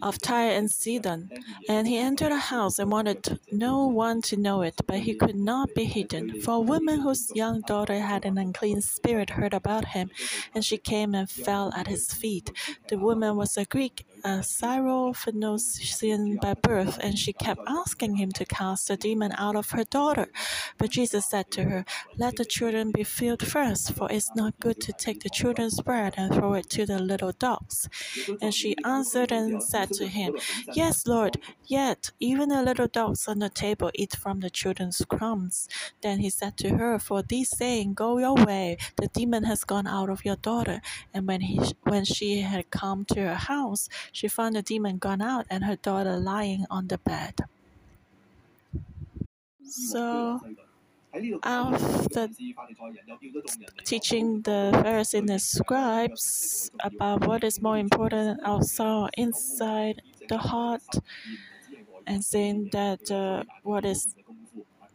of 0.00 0.18
Tyre 0.18 0.52
and 0.52 0.70
Sidon. 0.70 1.30
And 1.68 1.86
he 1.86 1.98
entered 1.98 2.32
a 2.32 2.38
house 2.38 2.78
and 2.78 2.90
wanted 2.90 3.38
no 3.50 3.86
one 3.86 4.22
to 4.22 4.36
know 4.36 4.62
it, 4.62 4.80
but 4.86 5.00
he 5.00 5.14
could 5.14 5.36
not 5.36 5.74
be 5.74 5.84
hidden. 5.84 6.40
For 6.40 6.54
a 6.54 6.60
woman 6.60 7.00
whose 7.00 7.30
young 7.34 7.60
daughter 7.62 7.98
had 8.00 8.24
an 8.24 8.38
unclean 8.38 8.80
spirit 8.80 9.30
heard 9.30 9.54
about 9.54 9.86
him, 9.86 10.10
and 10.54 10.64
she 10.64 10.78
came 10.78 11.14
and 11.14 11.28
fell 11.30 11.72
at 11.74 11.86
his 11.86 12.12
feet. 12.12 12.50
The 12.88 12.98
woman 12.98 13.36
was 13.36 13.56
a 13.56 13.64
Greek, 13.64 14.06
a 14.24 14.38
Syrophoenician 14.42 16.40
by 16.40 16.54
birth, 16.54 16.98
and 17.02 17.18
she 17.18 17.32
kept 17.32 17.60
asking 17.66 18.16
him 18.16 18.30
to 18.32 18.44
cast 18.44 18.88
the 18.88 18.96
demon 18.96 19.32
out 19.36 19.56
of 19.56 19.70
her 19.70 19.84
daughter. 19.84 20.28
But 20.78 20.90
Jesus 20.90 21.26
said 21.26 21.50
to 21.52 21.64
her, 21.64 21.84
Let 22.16 22.36
the 22.36 22.44
children 22.44 22.92
be 22.92 23.04
filled 23.04 23.46
first, 23.46 23.92
for 23.92 24.10
it's 24.10 24.30
not 24.34 24.58
good 24.60 24.80
to 24.82 24.92
take 24.92 25.20
the 25.20 25.30
children's 25.30 25.80
bread 25.80 26.14
and 26.16 26.32
throw 26.34 26.54
it 26.54 26.70
to 26.70 26.86
the 26.86 26.98
little 26.98 27.32
dogs. 27.32 27.88
And 28.40 28.54
she 28.54 28.76
and 28.92 29.62
said 29.62 29.92
to 29.92 30.08
him, 30.08 30.34
Yes, 30.70 31.06
Lord, 31.06 31.38
yet 31.64 32.10
even 32.20 32.48
the 32.48 32.62
little 32.62 32.88
dogs 32.88 33.26
on 33.28 33.38
the 33.38 33.48
table 33.48 33.90
eat 33.94 34.14
from 34.16 34.40
the 34.40 34.50
children's 34.50 35.02
crumbs. 35.08 35.68
Then 36.02 36.18
he 36.18 36.30
said 36.30 36.56
to 36.58 36.70
her, 36.76 36.98
For 36.98 37.22
this 37.22 37.50
saying, 37.50 37.94
Go 37.94 38.18
your 38.18 38.34
way, 38.34 38.76
the 38.96 39.08
demon 39.08 39.44
has 39.44 39.64
gone 39.64 39.86
out 39.86 40.10
of 40.10 40.24
your 40.24 40.36
daughter. 40.36 40.80
And 41.12 41.26
when 41.26 41.40
he 41.42 41.60
when 41.84 42.04
she 42.04 42.40
had 42.40 42.70
come 42.70 43.04
to 43.06 43.20
her 43.22 43.34
house, 43.34 43.88
she 44.12 44.28
found 44.28 44.56
the 44.56 44.62
demon 44.62 44.98
gone 44.98 45.22
out 45.22 45.46
and 45.50 45.64
her 45.64 45.76
daughter 45.76 46.16
lying 46.18 46.66
on 46.70 46.88
the 46.88 46.98
bed. 46.98 47.34
So 49.64 50.40
after 51.42 52.28
teaching 53.84 54.42
the 54.42 54.70
Pharisees 54.82 55.14
and 55.20 55.28
the 55.28 55.38
scribes 55.38 56.70
about 56.82 57.26
what 57.26 57.44
is 57.44 57.60
more 57.60 57.78
important 57.78 58.40
outside 58.44 59.10
inside 59.16 60.02
the 60.28 60.38
heart, 60.38 60.82
and 62.06 62.24
saying 62.24 62.70
that 62.72 63.10
uh, 63.10 63.44
what 63.62 63.84
is 63.84 64.14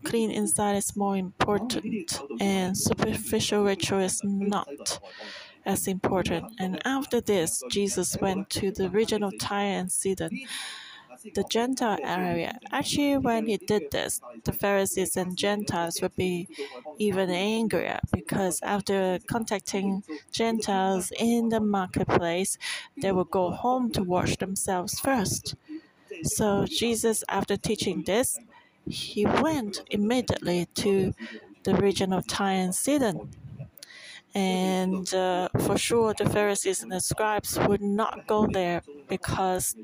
clean 0.04 0.32
inside 0.32 0.76
is 0.76 0.96
more 0.96 1.18
important 1.18 2.22
and 2.40 2.78
superficial 2.78 3.64
ritual 3.64 4.00
is 4.00 4.22
not 4.24 5.00
as 5.66 5.88
important. 5.88 6.46
And 6.60 6.82
after 6.86 7.20
this, 7.22 7.62
Jesus 7.70 8.18
went 8.22 8.50
to 8.52 8.72
the 8.72 8.90
region 8.90 9.24
of 9.24 9.38
Tyre 9.40 9.80
and 9.80 9.92
Sidon 9.92 10.32
the 11.34 11.44
Gentile 11.50 12.00
area. 12.04 12.60
Actually, 12.72 13.18
when 13.18 13.48
he 13.48 13.58
did 13.58 13.92
this, 13.92 14.22
the 14.44 14.52
Pharisees 14.54 15.16
and 15.18 15.38
Gentiles 15.38 16.02
would 16.02 16.16
be 16.16 16.48
even 16.98 17.30
angrier 17.30 18.00
because 18.12 18.60
after 18.62 19.20
contacting 19.28 20.04
Gentiles 20.32 21.12
in 21.18 21.50
the 21.50 21.60
marketplace, 21.60 22.58
they 23.02 23.12
would 23.12 23.32
go 23.32 23.52
home 23.52 23.92
to 23.92 24.04
wash 24.04 24.38
themselves 24.38 25.00
first. 25.00 25.56
So, 26.24 26.66
Jesus, 26.66 27.24
after 27.30 27.58
teaching 27.58 28.04
this, 28.04 28.40
he 28.88 29.26
went 29.26 29.82
immediately 29.92 30.68
to 30.76 31.14
the 31.64 31.76
region 31.76 32.14
of 32.14 32.28
Tyre 32.28 32.62
and 32.62 32.76
Sidon. 32.76 33.30
And 34.38 35.12
uh, 35.16 35.50
for 35.66 35.80
sure, 35.80 36.14
the 36.14 36.30
Pharisees 36.30 36.84
and 36.84 36.92
the 36.92 37.00
scribes 37.00 37.58
would 37.58 37.82
not 37.82 38.28
go 38.28 38.46
there 38.46 38.84
because 39.10 39.76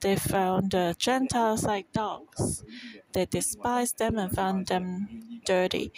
they 0.00 0.16
found 0.16 0.72
the 0.72 0.96
Gentiles 0.98 1.62
like 1.62 1.92
dogs. 1.92 2.64
They 3.12 3.26
despised 3.26 3.98
them 3.98 4.18
and 4.18 4.34
found 4.34 4.66
them 4.66 5.06
dirty. 5.44 5.92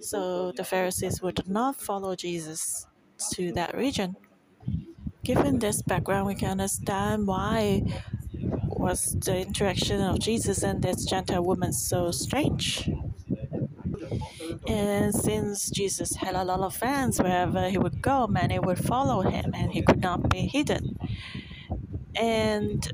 So 0.00 0.52
the 0.52 0.64
Pharisees 0.64 1.20
would 1.20 1.46
not 1.46 1.76
follow 1.76 2.16
Jesus 2.16 2.86
to 3.34 3.52
that 3.52 3.76
region. 3.76 4.16
Given 5.22 5.58
this 5.58 5.82
background, 5.82 6.26
we 6.26 6.36
can 6.36 6.52
understand 6.52 7.26
why 7.26 7.82
was 8.70 9.18
the 9.20 9.40
interaction 9.40 10.00
of 10.00 10.18
Jesus 10.18 10.62
and 10.62 10.80
this 10.82 11.04
Gentile 11.04 11.44
woman 11.44 11.74
so 11.74 12.10
strange. 12.10 12.88
And 14.66 15.14
since 15.14 15.70
Jesus 15.70 16.16
had 16.16 16.34
a 16.34 16.44
lot 16.44 16.60
of 16.60 16.74
fans 16.74 17.20
wherever 17.20 17.68
he 17.68 17.78
would 17.78 18.00
go, 18.00 18.26
many 18.26 18.58
would 18.58 18.78
follow 18.78 19.20
him 19.20 19.52
and 19.54 19.72
he 19.72 19.82
could 19.82 20.00
not 20.00 20.28
be 20.30 20.40
hidden. 20.40 20.98
And 22.16 22.88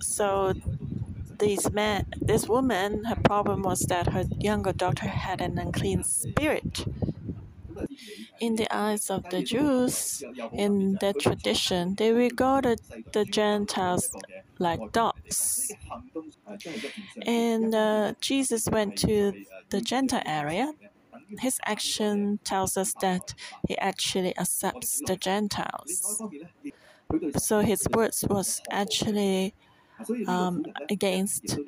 so 0.00 0.54
this 1.38 1.70
man 1.70 2.06
this 2.20 2.46
woman 2.48 3.04
her 3.04 3.16
problem 3.16 3.62
was 3.62 3.80
that 3.92 4.08
her 4.08 4.24
younger 4.38 4.72
daughter 4.72 5.08
had 5.08 5.40
an 5.40 5.58
unclean 5.58 6.04
spirit. 6.04 6.84
In 8.40 8.56
the 8.56 8.68
eyes 8.74 9.10
of 9.10 9.28
the 9.30 9.42
Jews, 9.42 10.22
in 10.52 10.98
their 11.00 11.14
tradition, 11.14 11.94
they 11.94 12.12
regarded 12.12 12.80
the 13.12 13.24
Gentiles 13.24 14.10
like 14.58 14.92
dogs. 14.92 15.72
And 17.26 17.74
uh, 17.74 18.14
Jesus 18.20 18.68
went 18.68 18.96
to 18.98 19.32
the 19.70 19.80
Gentile 19.80 20.22
area. 20.26 20.72
His 21.38 21.58
action 21.64 22.40
tells 22.44 22.76
us 22.76 22.94
that 23.00 23.34
he 23.68 23.78
actually 23.78 24.36
accepts 24.38 25.00
the 25.06 25.16
Gentiles. 25.16 26.22
So 27.38 27.60
his 27.60 27.86
words 27.94 28.24
was 28.28 28.60
actually 28.70 29.54
um, 30.26 30.64
against 30.90 31.58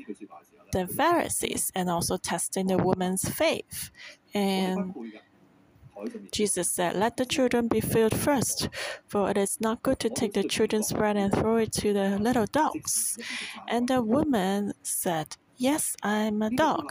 the 0.72 0.86
Pharisees 0.86 1.70
and 1.74 1.90
also 1.90 2.16
testing 2.16 2.66
the 2.66 2.78
woman's 2.78 3.28
faith. 3.28 3.90
And 4.34 4.94
Jesus 6.32 6.70
said, 6.70 6.96
Let 6.96 7.16
the 7.16 7.26
children 7.26 7.68
be 7.68 7.80
filled 7.80 8.16
first, 8.16 8.68
for 9.06 9.30
it 9.30 9.36
is 9.36 9.60
not 9.60 9.82
good 9.82 9.98
to 10.00 10.08
take 10.08 10.32
the 10.32 10.42
children's 10.42 10.92
bread 10.92 11.16
and 11.16 11.32
throw 11.32 11.56
it 11.58 11.72
to 11.74 11.92
the 11.92 12.18
little 12.18 12.46
dogs. 12.46 13.18
And 13.68 13.88
the 13.88 14.02
woman 14.02 14.72
said, 14.82 15.36
Yes, 15.68 15.96
I'm 16.02 16.42
a 16.42 16.50
dog, 16.50 16.84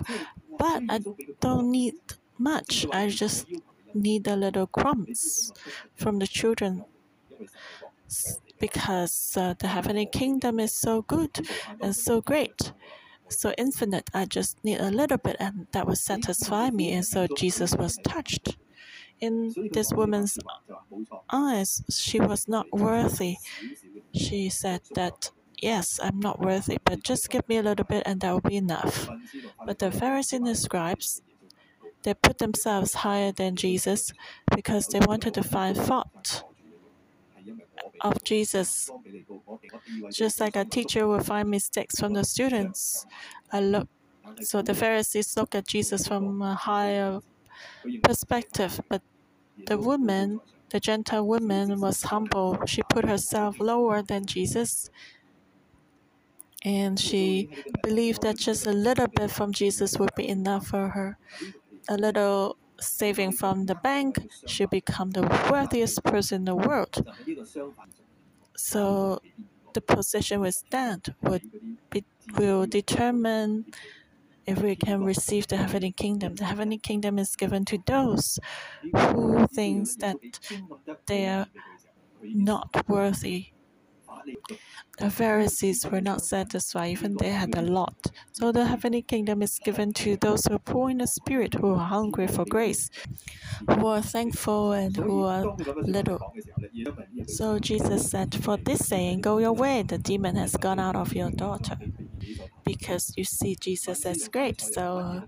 but 0.57 0.83
I 0.89 0.99
don't 1.41 1.69
need 1.71 1.95
much. 2.37 2.85
I 2.91 3.07
just 3.09 3.45
need 3.93 4.27
a 4.27 4.35
little 4.35 4.67
crumbs 4.67 5.51
from 5.95 6.19
the 6.19 6.27
children. 6.27 6.85
Because 8.59 9.35
uh, 9.37 9.55
the 9.59 9.67
heavenly 9.67 10.05
kingdom 10.05 10.59
is 10.59 10.73
so 10.73 11.01
good 11.01 11.31
and 11.81 11.95
so 11.95 12.21
great 12.21 12.73
so 13.29 13.53
infinite. 13.57 14.09
I 14.13 14.25
just 14.25 14.63
need 14.63 14.79
a 14.81 14.91
little 14.91 15.17
bit 15.17 15.37
and 15.39 15.67
that 15.71 15.87
will 15.87 15.95
satisfy 15.95 16.69
me 16.69 16.91
and 16.93 17.05
so 17.05 17.27
jesus 17.27 17.75
was 17.75 17.97
touched 18.03 18.57
in 19.21 19.53
this 19.73 19.93
woman's 19.93 20.37
eyes, 21.31 21.83
she 21.89 22.19
was 22.19 22.47
not 22.47 22.67
worthy. 22.71 23.37
She 24.13 24.49
said 24.49 24.81
that, 24.95 25.31
Yes, 25.61 25.99
I'm 26.01 26.19
not 26.19 26.39
worthy, 26.39 26.79
but 26.83 27.03
just 27.03 27.29
give 27.29 27.47
me 27.47 27.57
a 27.57 27.61
little 27.63 27.85
bit 27.85 28.03
and 28.05 28.19
that 28.21 28.31
will 28.31 28.41
be 28.41 28.57
enough. 28.57 29.09
But 29.65 29.79
the 29.79 29.91
Pharisees 29.91 30.39
and 30.39 30.47
the 30.47 30.55
scribes, 30.55 31.21
they 32.03 32.15
put 32.15 32.39
themselves 32.39 32.95
higher 32.95 33.31
than 33.31 33.55
Jesus 33.55 34.11
because 34.55 34.87
they 34.87 34.99
wanted 34.99 35.35
to 35.35 35.43
find 35.43 35.77
fault 35.77 36.43
of 38.01 38.23
Jesus. 38.23 38.89
Just 40.11 40.39
like 40.39 40.55
a 40.55 40.65
teacher 40.65 41.07
will 41.07 41.19
find 41.19 41.49
mistakes 41.49 41.99
from 41.99 42.13
the 42.13 42.23
students. 42.23 43.05
I 43.51 43.61
look 43.61 43.87
so 44.41 44.61
the 44.61 44.73
Pharisees 44.73 45.35
look 45.35 45.55
at 45.55 45.67
Jesus 45.67 46.07
from 46.07 46.41
a 46.41 46.55
higher 46.55 47.19
perspective, 48.03 48.79
but 48.89 49.01
the 49.65 49.77
woman, 49.77 50.41
the 50.69 50.79
Gentile 50.79 51.25
woman, 51.25 51.79
was 51.79 52.03
humble. 52.03 52.57
She 52.65 52.81
put 52.83 53.05
herself 53.05 53.59
lower 53.59 54.01
than 54.01 54.25
Jesus. 54.25 54.89
And 56.63 56.99
she 56.99 57.49
believed 57.83 58.21
that 58.21 58.37
just 58.37 58.67
a 58.67 58.71
little 58.71 59.07
bit 59.07 59.31
from 59.31 59.51
Jesus 59.51 59.97
would 59.97 60.13
be 60.15 60.27
enough 60.27 60.67
for 60.67 60.89
her. 60.89 61.17
A 61.89 61.97
little 61.97 62.57
saving 62.79 63.33
from 63.33 63.65
the 63.65 63.75
bank, 63.75 64.17
she'll 64.45 64.67
become 64.67 65.11
the 65.11 65.23
wealthiest 65.51 66.03
person 66.03 66.41
in 66.41 66.45
the 66.45 66.55
world. 66.55 67.03
So 68.55 69.19
the 69.73 69.81
position 69.81 70.41
we 70.41 70.51
stand 70.51 71.15
would 71.21 71.43
be, 71.89 72.03
will 72.37 72.65
determine 72.65 73.65
if 74.45 74.61
we 74.61 74.75
can 74.75 75.03
receive 75.03 75.47
the 75.47 75.57
heavenly 75.57 75.91
kingdom. 75.91 76.35
The 76.35 76.45
heavenly 76.45 76.77
kingdom 76.77 77.19
is 77.19 77.35
given 77.35 77.65
to 77.65 77.79
those 77.85 78.39
who 78.95 79.47
thinks 79.47 79.95
that 79.97 80.17
they 81.07 81.27
are 81.27 81.47
not 82.23 82.87
worthy. 82.87 83.47
The 84.97 85.09
Pharisees 85.09 85.85
were 85.85 86.01
not 86.01 86.21
satisfied, 86.21 86.91
even 86.91 87.17
they 87.17 87.29
had 87.31 87.55
a 87.57 87.61
lot. 87.61 87.95
So 88.33 88.51
the 88.51 88.65
heavenly 88.65 89.01
kingdom 89.01 89.41
is 89.41 89.59
given 89.59 89.93
to 89.93 90.15
those 90.17 90.45
who 90.45 90.55
are 90.55 90.59
poor 90.59 90.89
in 90.89 90.99
the 90.99 91.07
spirit, 91.07 91.55
who 91.55 91.73
are 91.73 91.87
hungry 91.87 92.27
for 92.27 92.45
grace, 92.45 92.89
who 93.69 93.87
are 93.87 94.01
thankful 94.01 94.73
and 94.73 94.95
who 94.95 95.23
are 95.23 95.55
little. 95.81 96.33
So 97.27 97.59
Jesus 97.59 98.09
said, 98.09 98.35
For 98.43 98.57
this 98.57 98.87
saying, 98.87 99.21
go 99.21 99.39
your 99.39 99.53
way, 99.53 99.83
the 99.83 99.97
demon 99.97 100.35
has 100.35 100.55
gone 100.55 100.79
out 100.79 100.95
of 100.95 101.13
your 101.15 101.31
daughter 101.31 101.77
because 102.63 103.13
you 103.17 103.23
see 103.23 103.55
Jesus 103.55 104.05
as 104.05 104.27
great. 104.27 104.61
So 104.61 105.23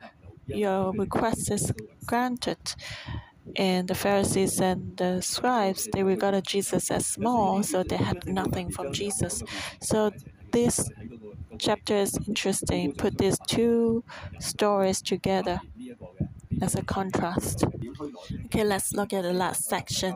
your 0.47 0.91
request 0.91 1.51
is 1.51 1.71
granted. 2.05 2.75
And 3.55 3.87
the 3.87 3.95
Pharisees 3.95 4.59
and 4.59 4.97
the 4.97 5.21
scribes, 5.21 5.87
they 5.93 6.03
regarded 6.03 6.45
Jesus 6.45 6.89
as 6.89 7.05
small, 7.05 7.63
so 7.63 7.83
they 7.83 7.97
had 7.97 8.25
nothing 8.27 8.71
from 8.71 8.93
Jesus. 8.93 9.43
So 9.81 10.11
this 10.51 10.89
chapter 11.59 11.95
is 11.95 12.17
interesting. 12.27 12.93
Put 12.93 13.17
these 13.17 13.37
two 13.47 14.03
stories 14.39 15.01
together 15.01 15.59
as 16.63 16.75
a 16.75 16.83
contrast. 16.83 17.65
Okay, 18.45 18.63
let's 18.63 18.93
look 18.93 19.11
at 19.13 19.23
the 19.23 19.33
last 19.33 19.65
section. 19.65 20.15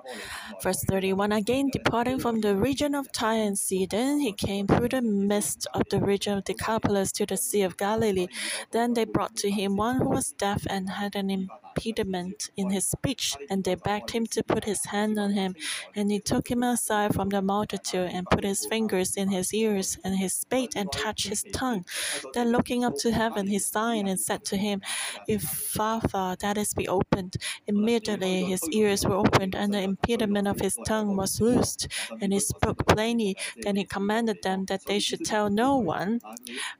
Verse 0.63 0.83
31 0.85 1.33
Again, 1.33 1.69
departing 1.71 2.19
from 2.19 2.39
the 2.39 2.55
region 2.55 2.95
of 2.95 3.11
Tyre 3.11 3.43
and 3.43 3.59
Sidon, 3.59 4.19
he 4.21 4.31
came 4.31 4.65
through 4.65 4.89
the 4.89 5.01
midst 5.01 5.67
of 5.73 5.83
the 5.91 5.99
region 5.99 6.37
of 6.37 6.45
Decapolis 6.45 7.11
to 7.13 7.25
the 7.25 7.37
Sea 7.37 7.63
of 7.63 7.75
Galilee. 7.77 8.27
Then 8.71 8.93
they 8.93 9.05
brought 9.05 9.35
to 9.37 9.51
him 9.51 9.75
one 9.75 9.97
who 9.97 10.09
was 10.09 10.31
deaf 10.31 10.65
and 10.69 10.89
had 10.89 11.15
an 11.15 11.29
impediment 11.29 12.49
in 12.57 12.69
his 12.69 12.87
speech, 12.87 13.35
and 13.49 13.63
they 13.63 13.75
begged 13.75 14.11
him 14.11 14.25
to 14.27 14.43
put 14.43 14.63
his 14.63 14.85
hand 14.85 15.19
on 15.19 15.31
him. 15.31 15.55
And 15.95 16.11
he 16.11 16.19
took 16.19 16.49
him 16.49 16.63
aside 16.63 17.13
from 17.13 17.29
the 17.29 17.41
multitude 17.41 18.09
and 18.13 18.25
put 18.29 18.43
his 18.43 18.65
fingers 18.65 19.15
in 19.15 19.29
his 19.29 19.53
ears 19.53 19.97
and 20.03 20.17
his 20.17 20.33
spate 20.33 20.73
and 20.75 20.91
touched 20.91 21.27
his 21.27 21.43
tongue. 21.53 21.85
Then 22.33 22.51
looking 22.51 22.83
up 22.83 22.95
to 22.99 23.11
heaven, 23.11 23.47
he 23.47 23.59
sighed 23.59 24.07
and 24.07 24.19
said 24.19 24.45
to 24.45 24.57
him, 24.57 24.81
Ephphatha, 25.29 26.36
that 26.39 26.57
is 26.57 26.73
be 26.73 26.87
opened. 26.87 27.37
Immediately 27.67 28.45
his 28.45 28.67
ears 28.69 29.05
were 29.05 29.15
opened, 29.15 29.55
and 29.55 29.73
the 29.73 29.81
impediment 29.81 30.47
of 30.47 30.59
his 30.59 30.77
tongue 30.77 31.15
was 31.15 31.41
loosed, 31.41 31.87
and 32.21 32.33
he 32.33 32.39
spoke 32.39 32.85
plainly. 32.87 33.37
Then 33.61 33.75
he 33.75 33.85
commanded 33.85 34.41
them 34.41 34.65
that 34.65 34.85
they 34.85 34.99
should 34.99 35.23
tell 35.23 35.49
no 35.49 35.77
one. 35.77 36.21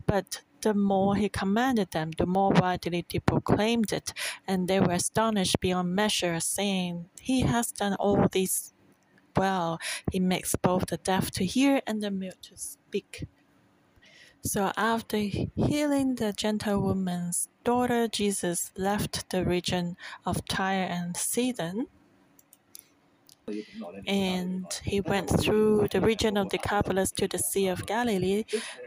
But 0.06 0.42
the 0.62 0.74
more 0.74 1.16
he 1.16 1.30
commanded 1.30 1.92
them, 1.92 2.12
the 2.18 2.26
more 2.26 2.52
widely 2.52 3.06
they 3.10 3.20
proclaimed 3.20 3.94
it, 3.94 4.14
and 4.48 4.68
they 4.68 4.80
were 4.80 4.94
astonished 4.94 5.60
beyond 5.60 5.96
measure, 5.96 6.40
saying, 6.40 7.10
He 7.20 7.42
has 7.42 7.72
done 7.72 7.96
all 7.96 8.28
this 8.32 8.74
well. 9.36 9.80
He 10.12 10.20
makes 10.20 10.56
both 10.56 10.88
the 10.88 10.98
deaf 10.98 11.32
to 11.32 11.46
hear 11.46 11.82
and 11.88 12.02
the 12.02 12.12
mute 12.12 12.42
to 12.44 12.58
speak. 12.58 13.26
So 14.44 14.72
after 14.78 15.18
healing 15.18 16.16
the 16.16 16.32
gentlewoman's 16.32 17.50
daughter, 17.64 18.08
Jesus 18.08 18.72
left 18.78 19.30
the 19.30 19.44
region 19.44 19.98
of 20.26 20.46
Tyre 20.46 20.88
and 20.90 21.18
Sidon. 21.18 21.88
And 24.06 24.66
he 24.84 25.02
went 25.02 25.30
through 25.30 25.88
the 25.92 26.02
region 26.02 26.38
of 26.38 26.50
Decapolis 26.50 27.12
to 27.14 27.28
the 27.28 27.40
Sea 27.40 27.68
of 27.68 27.86
Galilee. 27.86 28.44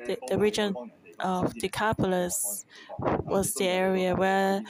The, 0.06 0.18
the 0.28 0.38
region 0.38 0.74
of 1.18 1.54
Decapolis 1.54 2.64
was 2.98 3.54
the 3.54 3.68
area 3.68 4.14
where 4.14 4.62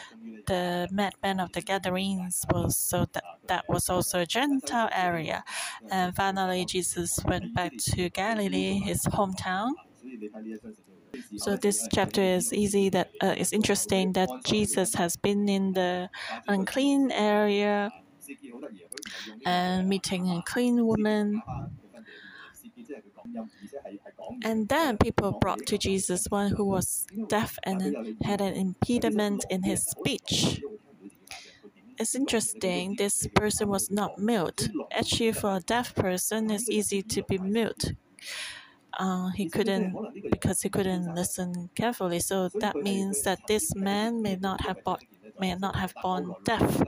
the 0.47 0.88
madman 0.90 1.40
of 1.40 1.53
the 1.53 1.61
Gadarenes 1.61 2.45
was, 2.51 2.77
so 2.77 3.07
that, 3.12 3.25
that 3.47 3.69
was 3.69 3.88
also 3.88 4.21
a 4.21 4.27
Gentile 4.27 4.88
area. 4.93 5.45
And 5.90 6.14
finally, 6.14 6.64
Jesus 6.64 7.19
went 7.25 7.55
back 7.55 7.73
to 7.93 8.11
Galilee, 8.11 8.81
his 8.81 9.03
hometown. 9.07 9.71
So 11.37 11.57
this 11.57 11.88
chapter 11.92 12.20
is 12.23 12.53
easy 12.53 12.88
that 12.90 13.11
uh, 13.20 13.35
it's 13.37 13.53
interesting 13.53 14.12
that 14.12 14.29
Jesus 14.44 14.94
has 14.94 15.16
been 15.16 15.49
in 15.49 15.73
the 15.73 16.09
unclean 16.46 17.11
area 17.11 17.90
and 19.44 19.88
meeting 19.88 20.31
a 20.31 20.42
clean 20.46 20.87
woman. 20.87 21.42
And 24.44 24.68
then 24.68 24.99
people 24.99 25.33
brought 25.33 25.66
to 25.66 25.79
Jesus 25.79 26.27
one 26.29 26.53
who 26.53 26.64
was 26.64 27.07
deaf 27.29 27.59
and 27.64 28.16
had 28.23 28.40
an 28.40 28.55
impediment 28.55 29.44
in 29.51 29.62
his 29.62 29.85
speech. 29.85 30.61
It's 31.99 32.14
interesting, 32.14 32.96
this 32.96 33.27
person 33.35 33.68
was 33.68 33.90
not 33.90 34.18
mute. 34.18 34.70
Actually, 34.90 35.33
for 35.33 35.57
a 35.57 35.61
deaf 35.61 35.94
person, 35.94 36.51
it's 36.51 36.68
easy 36.70 37.03
to 37.03 37.23
be 37.25 37.37
mute. 37.38 37.92
Uh, 38.98 39.31
he 39.31 39.48
couldn't 39.48 39.94
because 40.31 40.62
he 40.62 40.68
couldn't 40.68 41.14
listen 41.14 41.70
carefully. 41.74 42.20
So 42.20 42.48
that 42.61 42.76
means 42.76 43.22
that 43.22 43.46
this 43.46 43.74
man 43.74 44.22
may 44.22 44.37
not 44.37 44.62
have 44.62 44.83
bought, 44.85 45.03
may 45.38 45.55
not 45.55 45.76
have 45.76 45.94
born 46.03 46.35
deaf. 46.44 46.83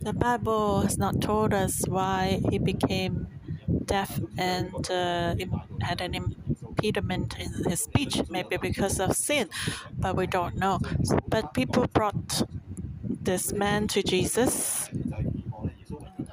The 0.00 0.12
Bible 0.12 0.82
has 0.82 0.96
not 0.96 1.20
told 1.20 1.52
us 1.52 1.86
why 1.86 2.40
he 2.50 2.58
became 2.58 3.26
deaf 3.84 4.20
and 4.38 4.90
uh, 4.90 5.34
had 5.82 6.00
an 6.00 6.14
impediment 6.14 7.36
in 7.38 7.52
his 7.68 7.80
speech, 7.82 8.22
maybe 8.30 8.56
because 8.56 8.98
of 9.00 9.16
sin, 9.16 9.48
but 9.98 10.16
we 10.16 10.26
don't 10.26 10.56
know. 10.56 10.78
But 11.28 11.54
people 11.54 11.86
brought 11.92 12.42
this 13.04 13.52
man 13.52 13.88
to 13.88 14.02
Jesus, 14.02 14.88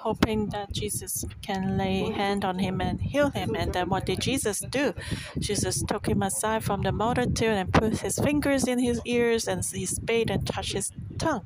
hoping 0.07 0.47
that 0.47 0.71
Jesus 0.71 1.25
can 1.41 1.77
lay 1.77 2.09
hand 2.09 2.45
on 2.45 2.59
him 2.59 2.79
and 2.79 3.01
heal 3.01 3.29
him. 3.29 3.55
And 3.55 3.73
then 3.73 3.89
what 3.89 4.05
did 4.05 4.21
Jesus 4.21 4.59
do? 4.59 4.93
Jesus 5.37 5.83
took 5.83 6.07
him 6.07 6.23
aside 6.23 6.63
from 6.63 6.81
the 6.81 6.93
multitude 6.93 7.55
and 7.59 7.73
put 7.73 7.99
his 7.99 8.17
fingers 8.17 8.63
in 8.69 8.79
his 8.79 9.01
ears 9.03 9.49
and 9.49 9.65
he 9.65 9.85
spake 9.85 10.29
and 10.29 10.47
touched 10.47 10.71
his 10.79 10.93
tongue. 11.17 11.45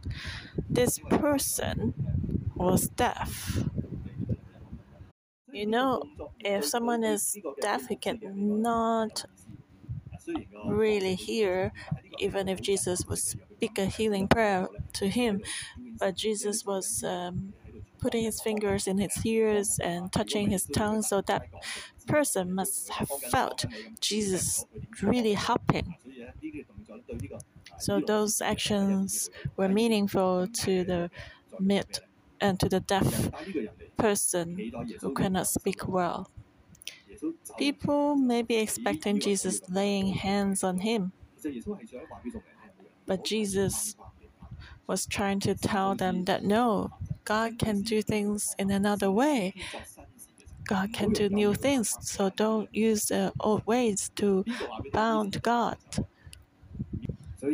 This 0.69 0.99
person 0.99 1.95
was 2.55 2.87
deaf. 2.89 3.63
You 5.51 5.65
know, 5.65 6.03
if 6.39 6.63
someone 6.65 7.03
is 7.03 7.35
deaf, 7.61 7.87
he 7.87 7.95
cannot 7.95 9.25
really 10.67 11.15
hear, 11.15 11.73
even 12.19 12.47
if 12.47 12.61
Jesus 12.61 13.07
would 13.07 13.17
speak 13.17 13.79
a 13.79 13.85
healing 13.85 14.27
prayer 14.27 14.67
to 14.93 15.09
him. 15.09 15.41
But 15.97 16.15
Jesus 16.15 16.63
was 16.63 17.03
um, 17.03 17.53
putting 18.01 18.23
his 18.23 18.41
fingers 18.41 18.87
in 18.87 18.97
his 18.97 19.25
ears 19.25 19.79
and 19.79 20.11
touching 20.11 20.49
his 20.49 20.65
tongue, 20.65 21.01
so 21.03 21.21
that 21.21 21.43
person 22.07 22.53
must 22.53 22.89
have 22.89 23.09
felt 23.09 23.65
Jesus 24.01 24.65
really 25.01 25.33
helping. 25.33 25.95
So 27.77 27.99
those 27.99 28.41
actions 28.41 29.29
were 29.57 29.69
meaningful 29.69 30.47
to 30.47 30.83
the 30.83 31.11
mute 31.59 31.99
and 32.39 32.59
to 32.59 32.69
the 32.69 32.79
deaf 32.79 33.29
person 33.97 34.71
who 35.01 35.11
cannot 35.11 35.47
speak 35.47 35.87
well. 35.87 36.29
People 37.57 38.15
may 38.15 38.41
be 38.41 38.55
expecting 38.55 39.19
Jesus 39.19 39.61
laying 39.69 40.07
hands 40.13 40.63
on 40.63 40.79
him, 40.79 41.13
but 43.05 43.23
Jesus 43.23 43.95
was 44.87 45.05
trying 45.05 45.39
to 45.41 45.55
tell 45.55 45.95
them 45.95 46.25
that 46.25 46.43
no, 46.43 46.91
God 47.25 47.59
can 47.59 47.81
do 47.81 48.01
things 48.01 48.55
in 48.57 48.71
another 48.71 49.11
way. 49.11 49.53
God 50.67 50.93
can 50.93 51.11
do 51.11 51.29
new 51.29 51.53
things, 51.53 51.97
so 52.01 52.29
don't 52.29 52.73
use 52.73 53.05
the 53.07 53.33
old 53.39 53.65
ways 53.65 54.09
to 54.15 54.45
bound 54.93 55.41
God. 55.41 55.77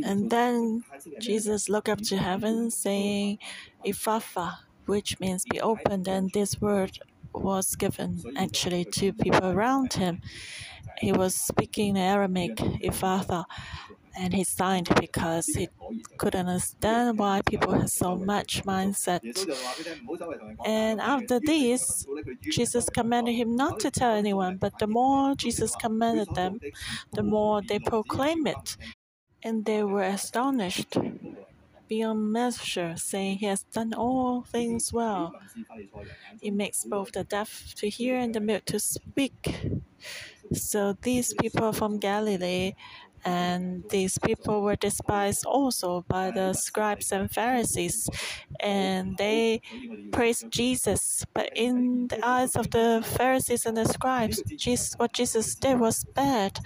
And 0.03 0.29
then 0.29 0.83
Jesus 1.19 1.69
looked 1.69 1.89
up 1.89 2.01
to 2.09 2.17
heaven, 2.17 2.69
saying, 2.69 3.39
Ephphatha, 3.85 4.57
which 4.85 5.19
means 5.19 5.43
be 5.49 5.59
opened, 5.61 6.07
and 6.07 6.31
this 6.31 6.59
word 6.61 6.99
was 7.33 7.75
given 7.75 8.21
actually 8.37 8.85
to 8.85 9.13
people 9.13 9.45
around 9.47 9.93
him. 9.93 10.21
He 10.99 11.11
was 11.11 11.35
speaking 11.35 11.97
Aramaic, 11.97 12.57
Ephphatha, 12.57 13.45
and 14.17 14.33
he 14.33 14.43
signed 14.43 14.89
because 14.99 15.45
he 15.47 15.69
couldn't 16.17 16.47
understand 16.47 17.19
why 17.19 17.41
people 17.45 17.73
had 17.73 17.89
so 17.89 18.15
much 18.15 18.63
mindset. 18.63 19.21
And 20.65 20.99
after 20.99 21.39
this, 21.39 22.05
Jesus 22.41 22.89
commanded 22.89 23.33
him 23.33 23.55
not 23.55 23.79
to 23.81 23.91
tell 23.91 24.13
anyone, 24.13 24.57
but 24.57 24.79
the 24.79 24.87
more 24.87 25.35
Jesus 25.35 25.75
commanded 25.75 26.33
them, 26.33 26.59
the 27.13 27.23
more 27.23 27.61
they 27.61 27.79
proclaimed 27.79 28.47
it. 28.47 28.77
And 29.43 29.65
they 29.65 29.83
were 29.83 30.01
astonished 30.03 30.97
beyond 31.87 32.31
measure, 32.31 32.95
saying, 32.97 33.37
He 33.37 33.45
has 33.45 33.63
done 33.63 33.93
all 33.93 34.41
things 34.41 34.91
well. 34.91 35.33
He 36.41 36.51
makes 36.51 36.83
both 36.83 37.11
the 37.11 37.23
deaf 37.23 37.73
to 37.77 37.89
hear 37.89 38.17
and 38.17 38.33
the 38.33 38.39
mute 38.39 38.65
to 38.67 38.79
speak. 38.79 39.55
So 40.53 40.97
these 41.01 41.33
people 41.33 41.73
from 41.73 41.99
Galilee 41.99 42.73
and 43.27 43.83
these 43.89 44.17
people 44.17 44.61
were 44.61 44.77
despised 44.77 45.45
also 45.45 46.05
by 46.07 46.31
the 46.31 46.53
scribes 46.53 47.11
and 47.11 47.29
Pharisees, 47.29 48.09
and 48.61 49.17
they 49.17 49.61
praised 50.13 50.49
Jesus. 50.49 51.25
But 51.33 51.49
in 51.53 52.07
the 52.07 52.25
eyes 52.25 52.55
of 52.55 52.71
the 52.71 53.03
Pharisees 53.17 53.65
and 53.65 53.75
the 53.75 53.85
scribes, 53.85 54.41
Jesus, 54.55 54.93
what 54.95 55.11
Jesus 55.11 55.55
did 55.55 55.77
was 55.77 56.05
bad, 56.15 56.59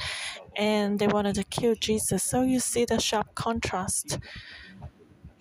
and 0.55 0.99
they 0.99 1.07
wanted 1.07 1.35
to 1.35 1.43
kill 1.45 1.73
Jesus. 1.73 2.21
So 2.23 2.43
you 2.43 2.59
see 2.59 2.85
the 2.85 2.99
sharp 2.99 3.33
contrast 3.33 4.19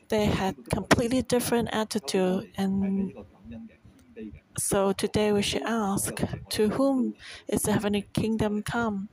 they 0.09 0.27
had 0.27 0.57
completely 0.75 1.23
different 1.23 1.69
attitude 1.73 2.51
and 2.57 3.13
so 4.59 4.93
today 4.93 5.33
we 5.33 5.41
should 5.41 5.63
ask 5.63 6.13
to 6.49 6.69
whom 6.71 7.15
is 7.49 7.63
the 7.63 7.73
heavenly 7.73 8.09
kingdom 8.13 8.63
come 8.63 9.09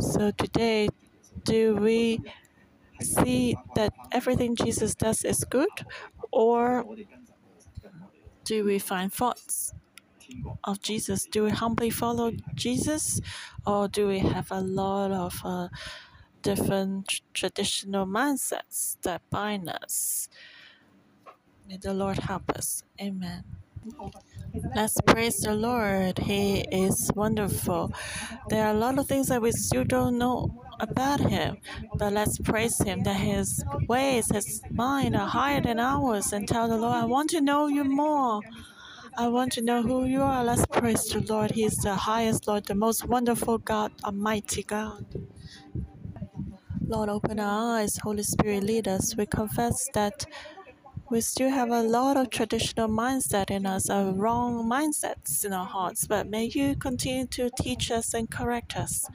so 0.00 0.30
today 0.32 0.88
do 1.44 1.76
we 1.76 2.20
see 3.00 3.56
that 3.74 3.92
everything 4.12 4.56
jesus 4.56 4.94
does 4.94 5.24
is 5.24 5.44
good 5.44 5.68
or 6.32 6.84
do 8.44 8.64
we 8.64 8.78
find 8.78 9.12
faults 9.12 9.74
of 10.64 10.80
jesus 10.82 11.26
do 11.26 11.44
we 11.44 11.50
humbly 11.50 11.90
follow 11.90 12.32
jesus 12.54 13.20
or 13.66 13.88
do 13.88 14.08
we 14.08 14.20
have 14.20 14.50
a 14.50 14.60
lot 14.60 15.10
of 15.12 15.40
uh, 15.44 15.68
different 16.42 17.20
traditional 17.34 18.06
mindsets 18.06 18.96
that 19.02 19.22
bind 19.30 19.68
us. 19.68 20.28
May 21.68 21.76
the 21.78 21.94
Lord 21.94 22.18
help 22.18 22.50
us. 22.50 22.82
Amen. 23.00 23.44
Let's 24.74 25.00
praise 25.06 25.40
the 25.40 25.54
Lord. 25.54 26.18
He 26.18 26.60
is 26.60 27.10
wonderful. 27.14 27.92
There 28.48 28.66
are 28.66 28.74
a 28.74 28.78
lot 28.78 28.98
of 28.98 29.06
things 29.06 29.28
that 29.28 29.42
we 29.42 29.52
still 29.52 29.84
don't 29.84 30.18
know 30.18 30.64
about 30.80 31.20
Him, 31.20 31.58
but 31.94 32.12
let's 32.12 32.38
praise 32.38 32.80
Him 32.80 33.02
that 33.02 33.16
His 33.16 33.64
ways, 33.88 34.30
His 34.30 34.62
mind 34.70 35.16
are 35.16 35.26
higher 35.26 35.60
than 35.60 35.78
ours, 35.80 36.32
and 36.32 36.46
tell 36.46 36.68
the 36.68 36.76
Lord, 36.76 36.96
I 36.96 37.04
want 37.04 37.30
to 37.30 37.40
know 37.40 37.66
you 37.66 37.84
more. 37.84 38.42
I 39.16 39.28
want 39.28 39.52
to 39.52 39.62
know 39.62 39.82
who 39.82 40.04
you 40.04 40.22
are. 40.22 40.44
Let's 40.44 40.64
praise 40.66 41.04
the 41.08 41.20
Lord. 41.20 41.50
He 41.50 41.64
is 41.64 41.76
the 41.78 41.94
highest 41.94 42.46
Lord, 42.46 42.66
the 42.66 42.74
most 42.74 43.04
wonderful 43.04 43.58
God, 43.58 43.92
Almighty 44.04 44.62
God. 44.62 45.04
Lord, 46.86 47.08
open 47.08 47.38
our 47.40 47.80
eyes. 47.80 47.98
Holy 47.98 48.22
Spirit, 48.22 48.62
lead 48.62 48.88
us. 48.88 49.16
We 49.16 49.26
confess 49.26 49.88
that 49.94 50.24
we 51.10 51.20
still 51.20 51.50
have 51.50 51.70
a 51.70 51.82
lot 51.82 52.16
of 52.16 52.30
traditional 52.30 52.88
mindset 52.88 53.50
in 53.50 53.64
us, 53.66 53.88
a 53.88 54.12
wrong 54.14 54.68
mindsets 54.68 55.44
in 55.44 55.52
our 55.52 55.66
hearts. 55.66 56.06
But 56.06 56.26
may 56.26 56.44
you 56.44 56.76
continue 56.76 57.26
to 57.26 57.50
teach 57.58 57.90
us 57.90 58.14
and 58.14 58.30
correct 58.30 58.76
us 58.76 59.08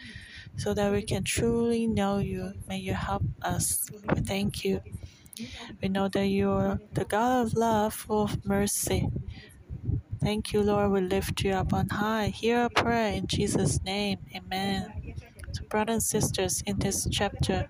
so 0.58 0.74
that 0.74 0.92
we 0.92 1.04
can 1.04 1.24
truly 1.24 1.88
know 1.88 2.18
you. 2.18 2.54
May 2.68 2.80
you 2.80 2.94
help 2.94 3.24
us. 3.42 3.90
We 3.92 4.22
thank 4.22 4.66
you. 4.66 4.82
We 5.82 5.90
know 5.90 6.08
that 6.10 6.28
you 6.28 6.50
are 6.52 6.80
the 6.94 7.06
God 7.06 7.48
of 7.48 7.54
love, 7.54 7.94
full 7.94 8.24
of 8.24 8.46
mercy. 8.46 9.10
Thank 10.22 10.54
you, 10.54 10.64
Lord. 10.64 10.92
We 10.92 11.02
lift 11.02 11.42
you 11.44 11.52
up 11.52 11.74
on 11.74 11.90
high. 11.90 12.28
Hear 12.28 12.60
our 12.60 12.70
prayer 12.70 13.14
in 13.14 13.28
Jesus' 13.28 13.84
name. 13.84 14.20
Amen. 14.36 15.14
So, 15.52 15.64
brothers 15.66 15.94
and 15.94 16.04
sisters, 16.04 16.64
in 16.66 16.80
this 16.80 17.08
chapter, 17.12 17.68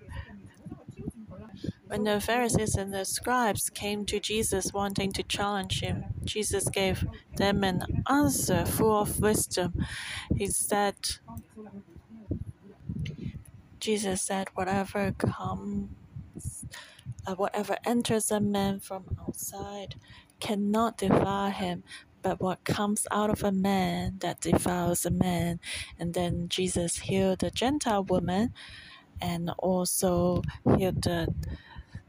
when 1.94 2.02
the 2.02 2.20
Pharisees 2.20 2.74
and 2.74 2.92
the 2.92 3.04
scribes 3.04 3.70
came 3.70 4.04
to 4.06 4.18
Jesus 4.18 4.72
wanting 4.72 5.12
to 5.12 5.22
challenge 5.22 5.80
him, 5.80 6.02
Jesus 6.24 6.68
gave 6.68 7.06
them 7.36 7.62
an 7.62 7.84
answer 8.10 8.64
full 8.64 8.98
of 8.98 9.20
wisdom. 9.20 9.74
He 10.34 10.48
said, 10.48 10.96
Jesus 13.78 14.22
said, 14.22 14.48
whatever 14.56 15.12
comes, 15.12 16.66
uh, 17.28 17.36
whatever 17.36 17.76
enters 17.86 18.32
a 18.32 18.40
man 18.40 18.80
from 18.80 19.04
outside 19.20 19.94
cannot 20.40 20.98
defile 20.98 21.52
him, 21.52 21.84
but 22.22 22.40
what 22.40 22.64
comes 22.64 23.06
out 23.12 23.30
of 23.30 23.44
a 23.44 23.52
man 23.52 24.16
that 24.18 24.40
defiles 24.40 25.06
a 25.06 25.12
man. 25.12 25.60
And 25.96 26.12
then 26.12 26.48
Jesus 26.48 26.96
healed 26.96 27.38
the 27.38 27.52
Gentile 27.52 28.02
woman 28.02 28.52
and 29.20 29.50
also 29.58 30.42
healed 30.76 31.02
the 31.02 31.32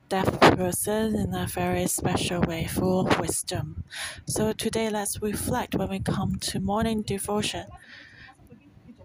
deaf 0.09 0.39
person 0.39 1.15
in 1.15 1.33
a 1.33 1.47
very 1.47 1.87
special 1.87 2.41
way, 2.41 2.65
full 2.65 3.07
of 3.07 3.19
wisdom. 3.19 3.83
So 4.27 4.53
today, 4.53 4.89
let's 4.89 5.21
reflect 5.21 5.75
when 5.75 5.89
we 5.89 5.99
come 5.99 6.35
to 6.39 6.59
morning 6.59 7.01
devotion. 7.01 7.65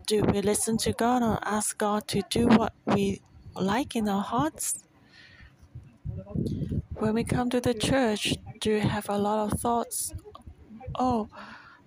Do 0.07 0.23
we 0.23 0.43
listen 0.43 0.77
to 0.79 0.93
God 0.93 1.23
or 1.23 1.39
ask 1.43 1.79
God 1.79 2.07
to 2.09 2.23
do 2.29 2.49
what 2.49 2.75
we 2.85 3.23
like 3.55 3.97
in 3.97 4.09
our 4.09 4.23
hearts? 4.23 4.85
When 6.95 7.15
we 7.15 7.25
come 7.25 7.49
to 7.51 7.61
the 7.61 7.75
church, 7.75 8.35
do 8.61 8.75
we 8.75 8.81
have 8.81 9.09
a 9.09 9.17
lot 9.17 9.51
of 9.51 9.61
thoughts? 9.61 10.13
Oh, 10.99 11.29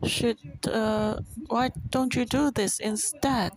should 0.06 0.40
uh, 0.68 1.20
why 1.48 1.72
don't 1.90 2.16
you 2.16 2.26
do 2.26 2.50
this 2.50 2.80
instead? 2.80 3.54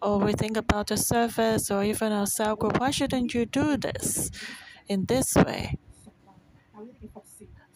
Or 0.00 0.18
we 0.18 0.32
think 0.32 0.56
about 0.56 0.86
the 0.86 0.96
service 0.96 1.70
or 1.70 1.82
even 1.82 2.12
our 2.12 2.26
cell 2.26 2.54
group. 2.56 2.78
Why 2.78 2.90
shouldn't 2.90 3.34
you 3.34 3.44
do 3.44 3.76
this 3.76 4.30
in 4.88 5.04
this 5.06 5.34
way? 5.34 5.78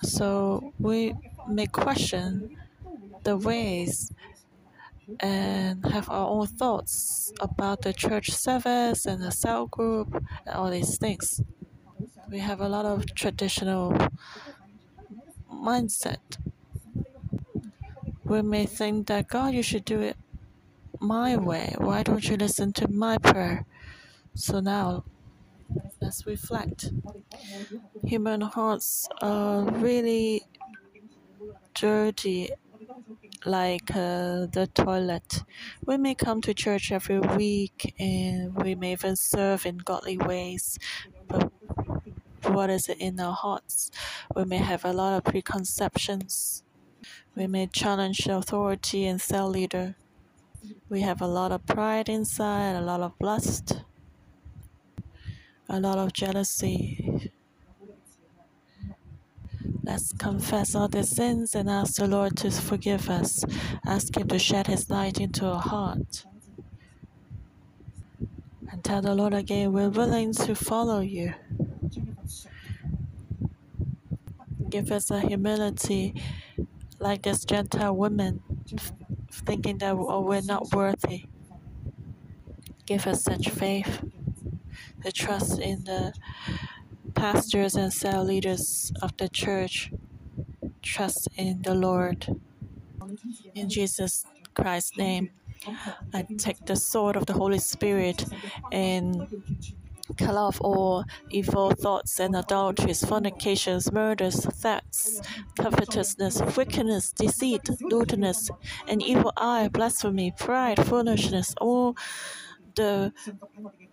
So 0.03 0.73
we 0.79 1.15
may 1.49 1.67
question 1.67 2.57
the 3.23 3.37
ways 3.37 4.13
and 5.21 5.85
have 5.87 6.09
our 6.11 6.29
own 6.29 6.47
thoughts 6.47 7.33
about 7.41 7.83
the 7.83 7.93
church 7.93 8.31
service 8.31 9.07
and 9.07 9.23
the 9.23 9.31
cell 9.31 9.67
group 9.67 10.15
and 10.47 10.55
all 10.55 10.71
these 10.71 10.99
things. 10.99 11.41
We 12.31 12.39
have 12.39 12.61
a 12.61 12.69
lot 12.69 12.87
of 12.87 13.15
traditional 13.15 13.97
mindset. 15.53 16.39
We 18.25 18.43
may 18.43 18.67
think 18.67 19.07
that 19.09 19.29
God, 19.29 19.55
you 19.55 19.63
should 19.63 19.85
do 19.85 20.01
it 20.01 20.17
my 21.01 21.37
way. 21.37 21.75
Why 21.79 22.03
don't 22.03 22.27
you 22.29 22.37
listen 22.37 22.73
to 22.75 22.89
my 22.89 23.19
prayer? 23.19 23.67
So 24.35 24.61
now, 24.61 25.05
let's 26.01 26.27
reflect. 26.27 26.91
Human 28.05 28.41
hearts 28.41 29.09
are 29.21 29.65
really 29.65 30.43
dirty 31.75 32.51
like 33.45 33.91
uh, 33.91 34.47
the 34.47 34.69
toilet. 34.75 35.43
We 35.85 35.97
may 35.97 36.15
come 36.15 36.41
to 36.43 36.55
church 36.55 36.93
every 36.93 37.21
week 37.21 37.95
and 37.99 38.55
we 38.55 38.75
may 38.75 38.93
even 38.93 39.17
serve 39.17 39.67
in 39.67 39.79
godly 39.79 40.19
ways, 40.19 40.79
but 41.29 41.51
what 42.45 42.71
is 42.71 42.89
it 42.89 42.99
in 42.99 43.19
our 43.21 43.33
hearts? 43.35 43.91
We 44.35 44.45
may 44.45 44.59
have 44.59 44.85
a 44.85 44.93
lot 44.93 45.17
of 45.17 45.25
preconceptions. 45.25 46.63
We 47.35 47.47
may 47.47 47.67
challenge 47.67 48.27
authority 48.27 49.07
and 49.07 49.21
cell 49.21 49.49
leader. 49.49 49.97
We 50.89 51.01
have 51.01 51.21
a 51.21 51.27
lot 51.27 51.53
of 51.53 51.67
pride 51.67 52.09
inside, 52.09 52.77
a 52.77 52.81
lot 52.81 53.01
of 53.01 53.13
lust, 53.21 53.83
a 55.73 55.81
lot 55.81 55.99
of 55.99 56.13
jealousy, 56.13 57.33
Let's 59.85 60.13
confess 60.13 60.77
all 60.77 60.87
the 60.87 61.03
sins 61.03 61.57
and 61.57 61.69
ask 61.69 61.97
the 61.97 62.07
Lord 62.07 62.37
to 62.39 62.51
forgive 62.53 63.11
us. 63.11 63.45
Ask 63.85 64.17
Him 64.17 64.29
to 64.29 64.39
shed 64.39 64.69
His 64.69 64.89
light 64.89 65.21
into 65.21 65.45
our 65.45 65.61
heart. 65.61 66.25
And 68.71 68.85
tell 68.85 69.03
the 69.03 69.15
Lord 69.15 69.35
again, 69.35 69.73
we're 69.73 69.89
willing 69.89 70.35
to 70.35 70.55
follow 70.55 71.01
you. 71.01 71.35
Give 74.71 74.93
us 74.93 75.11
a 75.11 75.21
humility 75.21 76.15
like 77.01 77.23
this 77.23 77.45
Gentile 77.45 77.95
woman, 77.95 78.41
thinking 79.33 79.79
that 79.79 79.97
oh, 79.99 80.21
we're 80.21 80.43
not 80.43 80.73
worthy. 80.73 81.25
Give 82.87 83.05
us 83.09 83.25
such 83.25 83.49
faith, 83.51 84.05
the 85.05 85.13
trust 85.13 85.59
in 85.61 85.85
the 85.85 86.13
pastors 87.15 87.75
and 87.75 87.93
cell 87.93 88.25
leaders 88.25 88.93
of 89.03 89.17
the 89.17 89.29
church 89.29 89.93
trust 90.83 91.29
in 91.37 91.63
the 91.63 91.75
Lord. 91.75 92.27
In 93.55 93.69
Jesus 93.69 94.25
Christ's 94.55 94.97
name, 94.97 95.31
I 96.15 96.27
take 96.39 96.65
the 96.67 96.77
sword 96.77 97.17
of 97.17 97.27
the 97.27 97.35
Holy 97.35 97.59
Spirit 97.59 98.25
and 98.73 99.29
cut 100.17 100.35
off 100.37 100.61
all 100.61 101.05
evil 101.31 101.71
thoughts 101.71 102.21
and 102.21 102.37
adulteries, 102.37 103.05
fornications, 103.05 103.93
murders, 103.93 104.45
thefts, 104.45 105.23
covetousness, 105.57 106.43
wickedness, 106.57 107.13
deceit, 107.13 107.69
lewdness, 107.81 108.51
an 108.89 109.01
evil 109.01 109.33
eye, 109.37 109.69
blasphemy, 109.69 110.33
pride, 110.39 110.85
foolishness, 110.85 111.55
all 111.61 111.97
the 112.75 113.13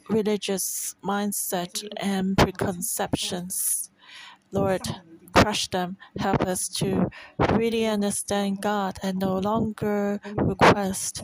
religious 0.09 0.95
mindset 1.03 1.87
and 1.97 2.37
preconceptions. 2.37 3.91
Lord, 4.51 4.81
crush 5.33 5.67
them. 5.67 5.97
Help 6.17 6.41
us 6.41 6.67
to 6.69 7.09
really 7.53 7.85
understand 7.85 8.61
God 8.61 8.97
and 9.03 9.19
no 9.19 9.37
longer 9.37 10.19
request 10.35 11.23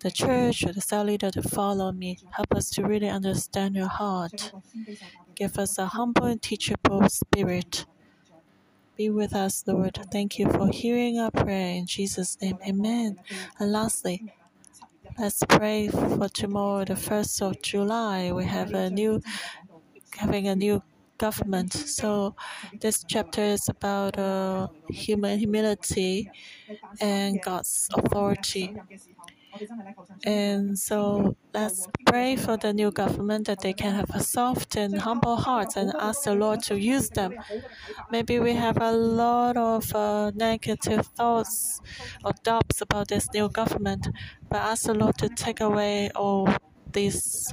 the 0.00 0.10
church 0.10 0.64
or 0.66 0.72
the 0.72 0.80
cell 0.80 1.04
leader 1.04 1.30
to 1.30 1.42
follow 1.42 1.92
me. 1.92 2.18
Help 2.30 2.54
us 2.54 2.70
to 2.70 2.82
really 2.82 3.08
understand 3.08 3.76
your 3.76 3.88
heart. 3.88 4.52
Give 5.34 5.58
us 5.58 5.78
a 5.78 5.86
humble 5.86 6.24
and 6.26 6.42
teachable 6.42 7.08
spirit. 7.08 7.86
Be 8.96 9.08
with 9.10 9.34
us, 9.34 9.64
Lord. 9.66 9.98
Thank 10.12 10.38
you 10.38 10.50
for 10.50 10.68
hearing 10.68 11.18
our 11.18 11.30
prayer 11.30 11.74
in 11.74 11.86
Jesus' 11.86 12.36
name. 12.40 12.58
Amen. 12.66 13.18
And 13.58 13.72
lastly, 13.72 14.24
Let's 15.18 15.42
pray 15.48 15.88
for 15.88 16.28
tomorrow, 16.28 16.84
the 16.84 16.96
first 16.96 17.40
of 17.42 17.60
July. 17.62 18.32
We 18.32 18.44
have 18.46 18.72
a 18.74 18.90
new, 18.90 19.20
having 20.16 20.48
a 20.48 20.56
new 20.56 20.82
government. 21.18 21.72
So 21.74 22.34
this 22.80 23.04
chapter 23.08 23.42
is 23.42 23.68
about 23.68 24.18
uh, 24.18 24.68
human 24.88 25.38
humility 25.38 26.30
and 27.00 27.40
God's 27.42 27.88
authority. 27.94 28.74
And 30.24 30.78
so 30.78 31.36
let's 31.52 31.88
pray 32.06 32.36
for 32.36 32.56
the 32.56 32.72
new 32.72 32.90
government 32.92 33.46
that 33.46 33.60
they 33.60 33.72
can 33.74 33.92
have 33.94 34.10
a 34.10 34.20
soft 34.20 34.76
and 34.76 34.98
humble 35.00 35.36
heart 35.36 35.76
and 35.76 35.92
ask 35.98 36.22
the 36.24 36.34
Lord 36.34 36.62
to 36.64 36.78
use 36.78 37.10
them. 37.10 37.34
Maybe 38.10 38.38
we 38.38 38.54
have 38.54 38.78
a 38.80 38.92
lot 38.92 39.56
of 39.56 39.94
uh, 39.94 40.30
negative 40.34 41.06
thoughts 41.16 41.80
or 42.24 42.32
doubts 42.44 42.80
about 42.80 43.08
this 43.08 43.32
new 43.34 43.48
government, 43.48 44.08
but 44.48 44.58
ask 44.58 44.84
the 44.84 44.94
Lord 44.94 45.18
to 45.18 45.28
take 45.28 45.60
away 45.60 46.10
all 46.14 46.48
these 46.92 47.52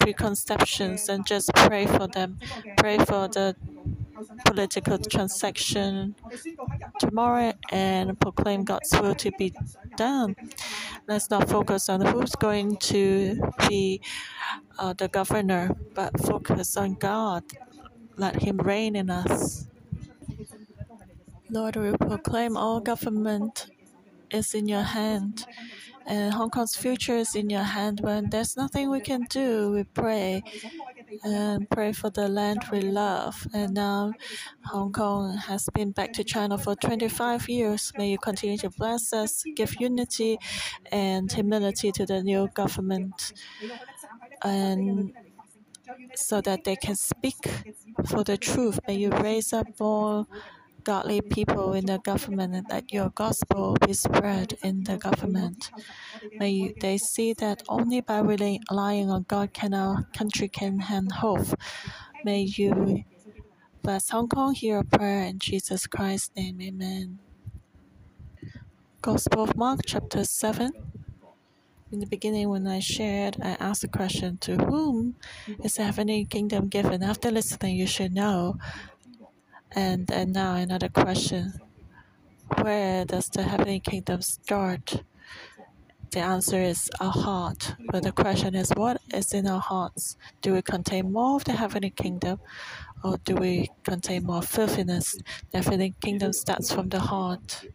preconceptions 0.00 1.08
and 1.08 1.26
just 1.26 1.50
pray 1.54 1.86
for 1.86 2.06
them. 2.08 2.38
Pray 2.76 2.98
for 2.98 3.28
the 3.28 3.56
political 4.44 4.98
transaction 4.98 6.14
tomorrow 6.98 7.52
and 7.70 8.18
proclaim 8.20 8.64
God's 8.64 8.92
will 9.00 9.14
to 9.16 9.30
be 9.38 9.52
done. 9.96 10.36
Let's 11.06 11.30
not 11.30 11.48
focus 11.48 11.88
on 11.88 12.00
who's 12.00 12.34
going 12.34 12.76
to 12.92 13.40
be 13.68 14.00
uh, 14.78 14.92
the 14.92 15.08
governor, 15.08 15.76
but 15.94 16.18
focus 16.20 16.76
on 16.76 16.94
God. 16.94 17.44
Let 18.16 18.42
Him 18.42 18.58
reign 18.58 18.96
in 18.96 19.10
us. 19.10 19.66
Lord, 21.50 21.76
we 21.76 21.92
proclaim 21.96 22.56
all 22.56 22.80
government 22.80 23.70
is 24.30 24.54
in 24.54 24.68
your 24.68 24.82
hand 24.82 25.46
and 26.08 26.32
Hong 26.32 26.50
Kong's 26.50 26.74
future 26.74 27.16
is 27.16 27.34
in 27.34 27.50
your 27.50 27.62
hand. 27.62 28.00
When 28.00 28.30
there's 28.30 28.56
nothing 28.56 28.90
we 28.90 29.00
can 29.00 29.24
do, 29.28 29.70
we 29.72 29.84
pray 29.84 30.42
and 31.24 31.68
pray 31.70 31.92
for 31.92 32.10
the 32.10 32.28
land 32.28 32.64
we 32.72 32.80
love. 32.80 33.46
And 33.54 33.74
now 33.74 34.12
Hong 34.66 34.92
Kong 34.92 35.36
has 35.36 35.68
been 35.74 35.92
back 35.92 36.12
to 36.14 36.24
China 36.24 36.58
for 36.58 36.74
25 36.76 37.48
years. 37.48 37.92
May 37.96 38.10
you 38.10 38.18
continue 38.18 38.58
to 38.58 38.70
bless 38.70 39.12
us, 39.12 39.44
give 39.56 39.80
unity 39.80 40.38
and 40.92 41.30
humility 41.32 41.92
to 41.92 42.06
the 42.06 42.22
new 42.22 42.48
government, 42.54 43.32
and 44.44 45.12
so 46.14 46.40
that 46.40 46.64
they 46.64 46.76
can 46.76 46.96
speak 46.96 47.36
for 48.06 48.24
the 48.24 48.36
truth. 48.36 48.80
May 48.86 48.94
you 48.96 49.10
raise 49.10 49.52
up 49.52 49.66
more 49.80 50.26
godly 50.88 51.20
people 51.20 51.74
in 51.74 51.84
the 51.84 51.98
government 51.98 52.54
and 52.54 52.66
that 52.68 52.90
your 52.90 53.10
gospel 53.10 53.76
be 53.86 53.92
spread 53.92 54.56
in 54.62 54.84
the 54.84 54.96
government. 54.96 55.70
May 56.40 56.72
they 56.80 56.96
see 56.96 57.34
that 57.34 57.62
only 57.68 58.00
by 58.00 58.20
really 58.20 58.62
relying 58.70 59.10
on 59.10 59.26
God 59.28 59.52
can 59.52 59.74
our 59.74 60.06
country 60.16 60.48
can 60.48 60.78
have 60.78 61.12
hope. 61.12 61.48
May 62.24 62.40
you 62.40 63.04
bless 63.82 64.08
Hong 64.08 64.28
Kong, 64.28 64.54
hear 64.54 64.78
a 64.78 64.84
prayer 64.84 65.24
in 65.24 65.38
Jesus 65.38 65.86
Christ's 65.86 66.30
name. 66.34 66.58
Amen. 66.62 67.18
Gospel 69.02 69.42
of 69.42 69.56
Mark, 69.56 69.80
chapter 69.84 70.24
7. 70.24 70.72
In 71.92 72.00
the 72.00 72.06
beginning, 72.06 72.48
when 72.48 72.66
I 72.66 72.80
shared, 72.80 73.36
I 73.42 73.56
asked 73.60 73.82
the 73.82 73.88
question, 73.88 74.38
To 74.38 74.56
whom 74.56 75.16
is 75.62 75.74
the 75.74 75.84
heavenly 75.84 76.24
kingdom 76.24 76.68
given? 76.68 77.02
After 77.02 77.30
listening, 77.30 77.76
you 77.76 77.86
should 77.86 78.14
know 78.14 78.56
and, 79.72 80.10
and 80.10 80.32
now 80.32 80.54
another 80.54 80.88
question. 80.88 81.54
Where 82.62 83.04
does 83.04 83.28
the 83.28 83.42
heavenly 83.44 83.80
kingdom 83.80 84.22
start? 84.22 85.02
The 86.10 86.20
answer 86.20 86.60
is 86.60 86.90
our 87.00 87.12
heart. 87.12 87.74
But 87.90 88.02
the 88.02 88.12
question 88.12 88.54
is, 88.54 88.70
what 88.74 89.00
is 89.12 89.32
in 89.34 89.46
our 89.46 89.60
hearts? 89.60 90.16
Do 90.40 90.54
we 90.54 90.62
contain 90.62 91.12
more 91.12 91.36
of 91.36 91.44
the 91.44 91.52
heavenly 91.52 91.90
kingdom, 91.90 92.40
or 93.04 93.18
do 93.18 93.34
we 93.34 93.70
contain 93.84 94.24
more 94.24 94.40
filthiness? 94.42 95.18
The 95.50 95.58
heavenly 95.58 95.94
kingdom 96.00 96.32
starts 96.32 96.72
from 96.72 96.88
the 96.88 97.00
heart. 97.00 97.66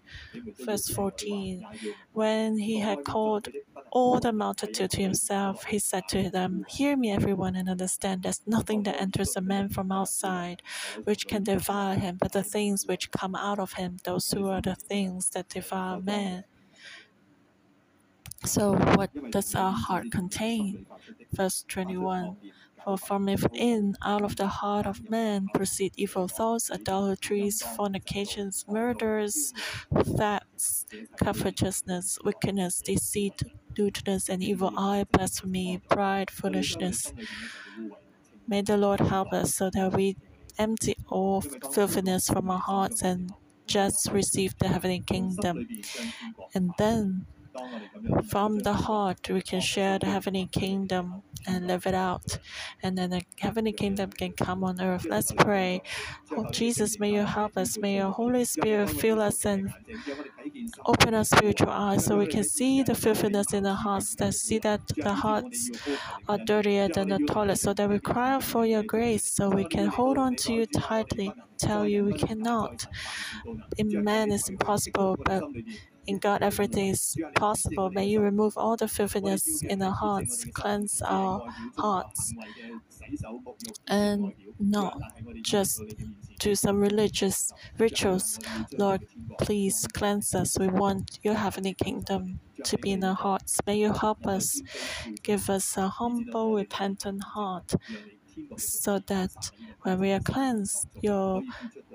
Verse 0.65 0.89
14 0.89 1.63
When 2.11 2.57
he 2.57 2.79
had 2.79 3.05
called 3.05 3.49
all 3.91 4.19
the 4.19 4.33
multitude 4.33 4.89
to 4.91 5.01
himself, 5.01 5.65
he 5.65 5.77
said 5.77 6.07
to 6.09 6.31
them, 6.31 6.65
Hear 6.67 6.97
me, 6.97 7.11
everyone, 7.11 7.55
and 7.55 7.69
understand 7.69 8.23
there's 8.23 8.41
nothing 8.47 8.83
that 8.83 8.99
enters 8.99 9.35
a 9.35 9.41
man 9.41 9.69
from 9.69 9.91
outside 9.91 10.63
which 11.03 11.27
can 11.27 11.43
devour 11.43 11.93
him, 11.95 12.17
but 12.19 12.31
the 12.31 12.43
things 12.43 12.87
which 12.87 13.11
come 13.11 13.35
out 13.35 13.59
of 13.59 13.73
him, 13.73 13.97
those 14.03 14.31
who 14.31 14.47
are 14.47 14.61
the 14.61 14.75
things 14.75 15.29
that 15.31 15.49
devour 15.49 16.01
man. 16.01 16.45
So, 18.45 18.73
what 18.95 19.09
does 19.31 19.55
our 19.55 19.71
heart 19.71 20.11
contain? 20.11 20.85
Verse 21.33 21.65
21 21.67 22.37
For 22.83 22.97
from 22.97 23.25
within, 23.25 23.95
out 24.03 24.21
of 24.23 24.35
the 24.35 24.47
heart 24.47 24.85
of 24.85 25.09
man, 25.09 25.47
proceed 25.53 25.93
evil 25.97 26.27
thoughts, 26.27 26.69
idolatries, 26.71 27.61
fornications, 27.61 28.65
murders, 28.67 29.53
thefts, 30.17 30.85
covetousness, 31.17 32.19
wickedness, 32.23 32.81
deceit, 32.81 33.41
lewdness, 33.77 34.29
and 34.29 34.43
evil 34.43 34.73
eye, 34.77 35.05
blasphemy, 35.11 35.81
pride, 35.89 36.29
foolishness. 36.29 37.13
May 38.47 38.61
the 38.61 38.77
Lord 38.77 38.99
help 39.01 39.33
us 39.33 39.55
so 39.55 39.69
that 39.71 39.93
we 39.93 40.15
empty 40.57 40.95
all 41.07 41.41
filthiness 41.41 42.27
from 42.27 42.49
our 42.49 42.59
hearts 42.59 43.01
and 43.01 43.31
just 43.67 44.11
receive 44.11 44.57
the 44.59 44.67
heavenly 44.67 45.01
kingdom. 45.01 45.67
And 46.53 46.71
then 46.77 47.25
from 48.29 48.59
the 48.59 48.73
heart, 48.73 49.29
we 49.29 49.41
can 49.41 49.61
share 49.61 49.99
the 49.99 50.07
heavenly 50.07 50.47
kingdom 50.47 51.23
and 51.47 51.67
live 51.67 51.85
it 51.85 51.93
out. 51.93 52.39
And 52.81 52.97
then 52.97 53.09
the 53.11 53.21
heavenly 53.39 53.73
kingdom 53.73 54.11
can 54.11 54.33
come 54.33 54.63
on 54.63 54.81
earth. 54.81 55.05
Let's 55.05 55.31
pray. 55.31 55.81
Oh, 56.35 56.49
Jesus, 56.51 56.99
may 56.99 57.13
you 57.13 57.23
help 57.23 57.57
us. 57.57 57.77
May 57.77 57.95
your 57.97 58.11
Holy 58.11 58.45
Spirit 58.45 58.89
fill 58.89 59.21
us 59.21 59.45
and 59.45 59.73
open 60.85 61.13
our 61.13 61.23
spiritual 61.23 61.69
eyes 61.69 62.05
so 62.05 62.17
we 62.17 62.27
can 62.27 62.43
see 62.43 62.83
the 62.83 62.95
filthiness 62.95 63.53
in 63.53 63.65
our 63.65 63.75
hearts, 63.75 64.15
that 64.15 64.33
see 64.33 64.59
that 64.59 64.81
the 64.87 65.13
hearts 65.13 65.69
are 66.27 66.37
dirtier 66.37 66.89
than 66.89 67.09
the 67.09 67.19
toilet, 67.19 67.57
so 67.57 67.73
that 67.73 67.89
we 67.89 67.99
cry 67.99 68.33
out 68.33 68.43
for 68.43 68.65
your 68.65 68.83
grace, 68.83 69.25
so 69.31 69.49
we 69.49 69.65
can 69.65 69.87
hold 69.87 70.17
on 70.17 70.35
to 70.35 70.53
you 70.53 70.65
tightly, 70.65 71.33
tell 71.57 71.87
you 71.87 72.05
we 72.05 72.13
cannot. 72.13 72.85
In 73.77 74.03
man 74.03 74.31
it's 74.31 74.49
impossible, 74.49 75.17
but 75.23 75.43
in 76.07 76.17
God, 76.19 76.41
everything 76.43 76.89
is 76.89 77.17
possible. 77.35 77.89
May 77.89 78.05
you 78.05 78.21
remove 78.21 78.57
all 78.57 78.75
the 78.77 78.87
filthiness 78.87 79.63
in 79.63 79.81
our 79.81 79.93
hearts, 79.93 80.45
cleanse 80.53 81.01
our 81.01 81.41
hearts, 81.77 82.33
and 83.87 84.33
not 84.59 84.97
just 85.41 85.95
do 86.39 86.55
some 86.55 86.79
religious 86.79 87.53
rituals. 87.77 88.39
Lord, 88.77 89.01
please 89.39 89.87
cleanse 89.93 90.33
us. 90.35 90.57
We 90.59 90.67
want 90.67 91.19
your 91.23 91.35
heavenly 91.35 91.73
kingdom 91.73 92.39
to 92.65 92.77
be 92.77 92.91
in 92.91 93.03
our 93.03 93.15
hearts. 93.15 93.59
May 93.65 93.77
you 93.79 93.93
help 93.93 94.25
us, 94.27 94.61
give 95.23 95.49
us 95.49 95.77
a 95.77 95.87
humble, 95.89 96.55
repentant 96.55 97.23
heart, 97.23 97.73
so 98.57 98.99
that 99.07 99.31
when 99.83 99.99
we 99.99 100.11
are 100.11 100.19
cleansed, 100.19 100.87
your 101.01 101.43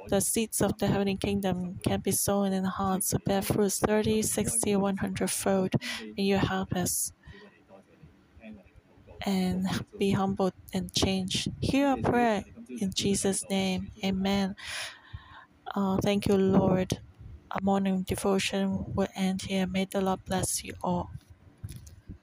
the 0.08 0.20
seeds 0.20 0.60
of 0.62 0.78
the 0.78 0.86
heavenly 0.86 1.16
kingdom 1.16 1.78
can 1.84 2.00
be 2.00 2.12
sown 2.12 2.52
in 2.52 2.64
hearts 2.64 3.10
to 3.10 3.18
bear 3.20 3.42
fruits 3.42 3.78
30, 3.78 4.22
60, 4.22 4.76
100 4.76 5.30
fold. 5.30 5.74
May 6.16 6.24
you 6.24 6.36
help 6.38 6.72
us 6.74 7.12
and 9.26 9.66
be 9.98 10.12
humble 10.12 10.52
and 10.72 10.92
change. 10.92 11.48
Hear 11.60 11.88
our 11.88 11.96
prayer 11.96 12.44
in 12.68 12.92
Jesus' 12.94 13.48
name. 13.50 13.90
Amen. 14.04 14.54
Uh, 15.74 15.98
thank 16.02 16.26
you, 16.26 16.36
Lord. 16.36 17.00
Our 17.50 17.60
morning 17.62 18.02
devotion 18.02 18.84
will 18.94 19.08
end 19.14 19.42
here. 19.42 19.66
May 19.66 19.86
the 19.86 20.00
Lord 20.00 20.24
bless 20.24 20.64
you 20.64 20.74
all. 20.82 21.10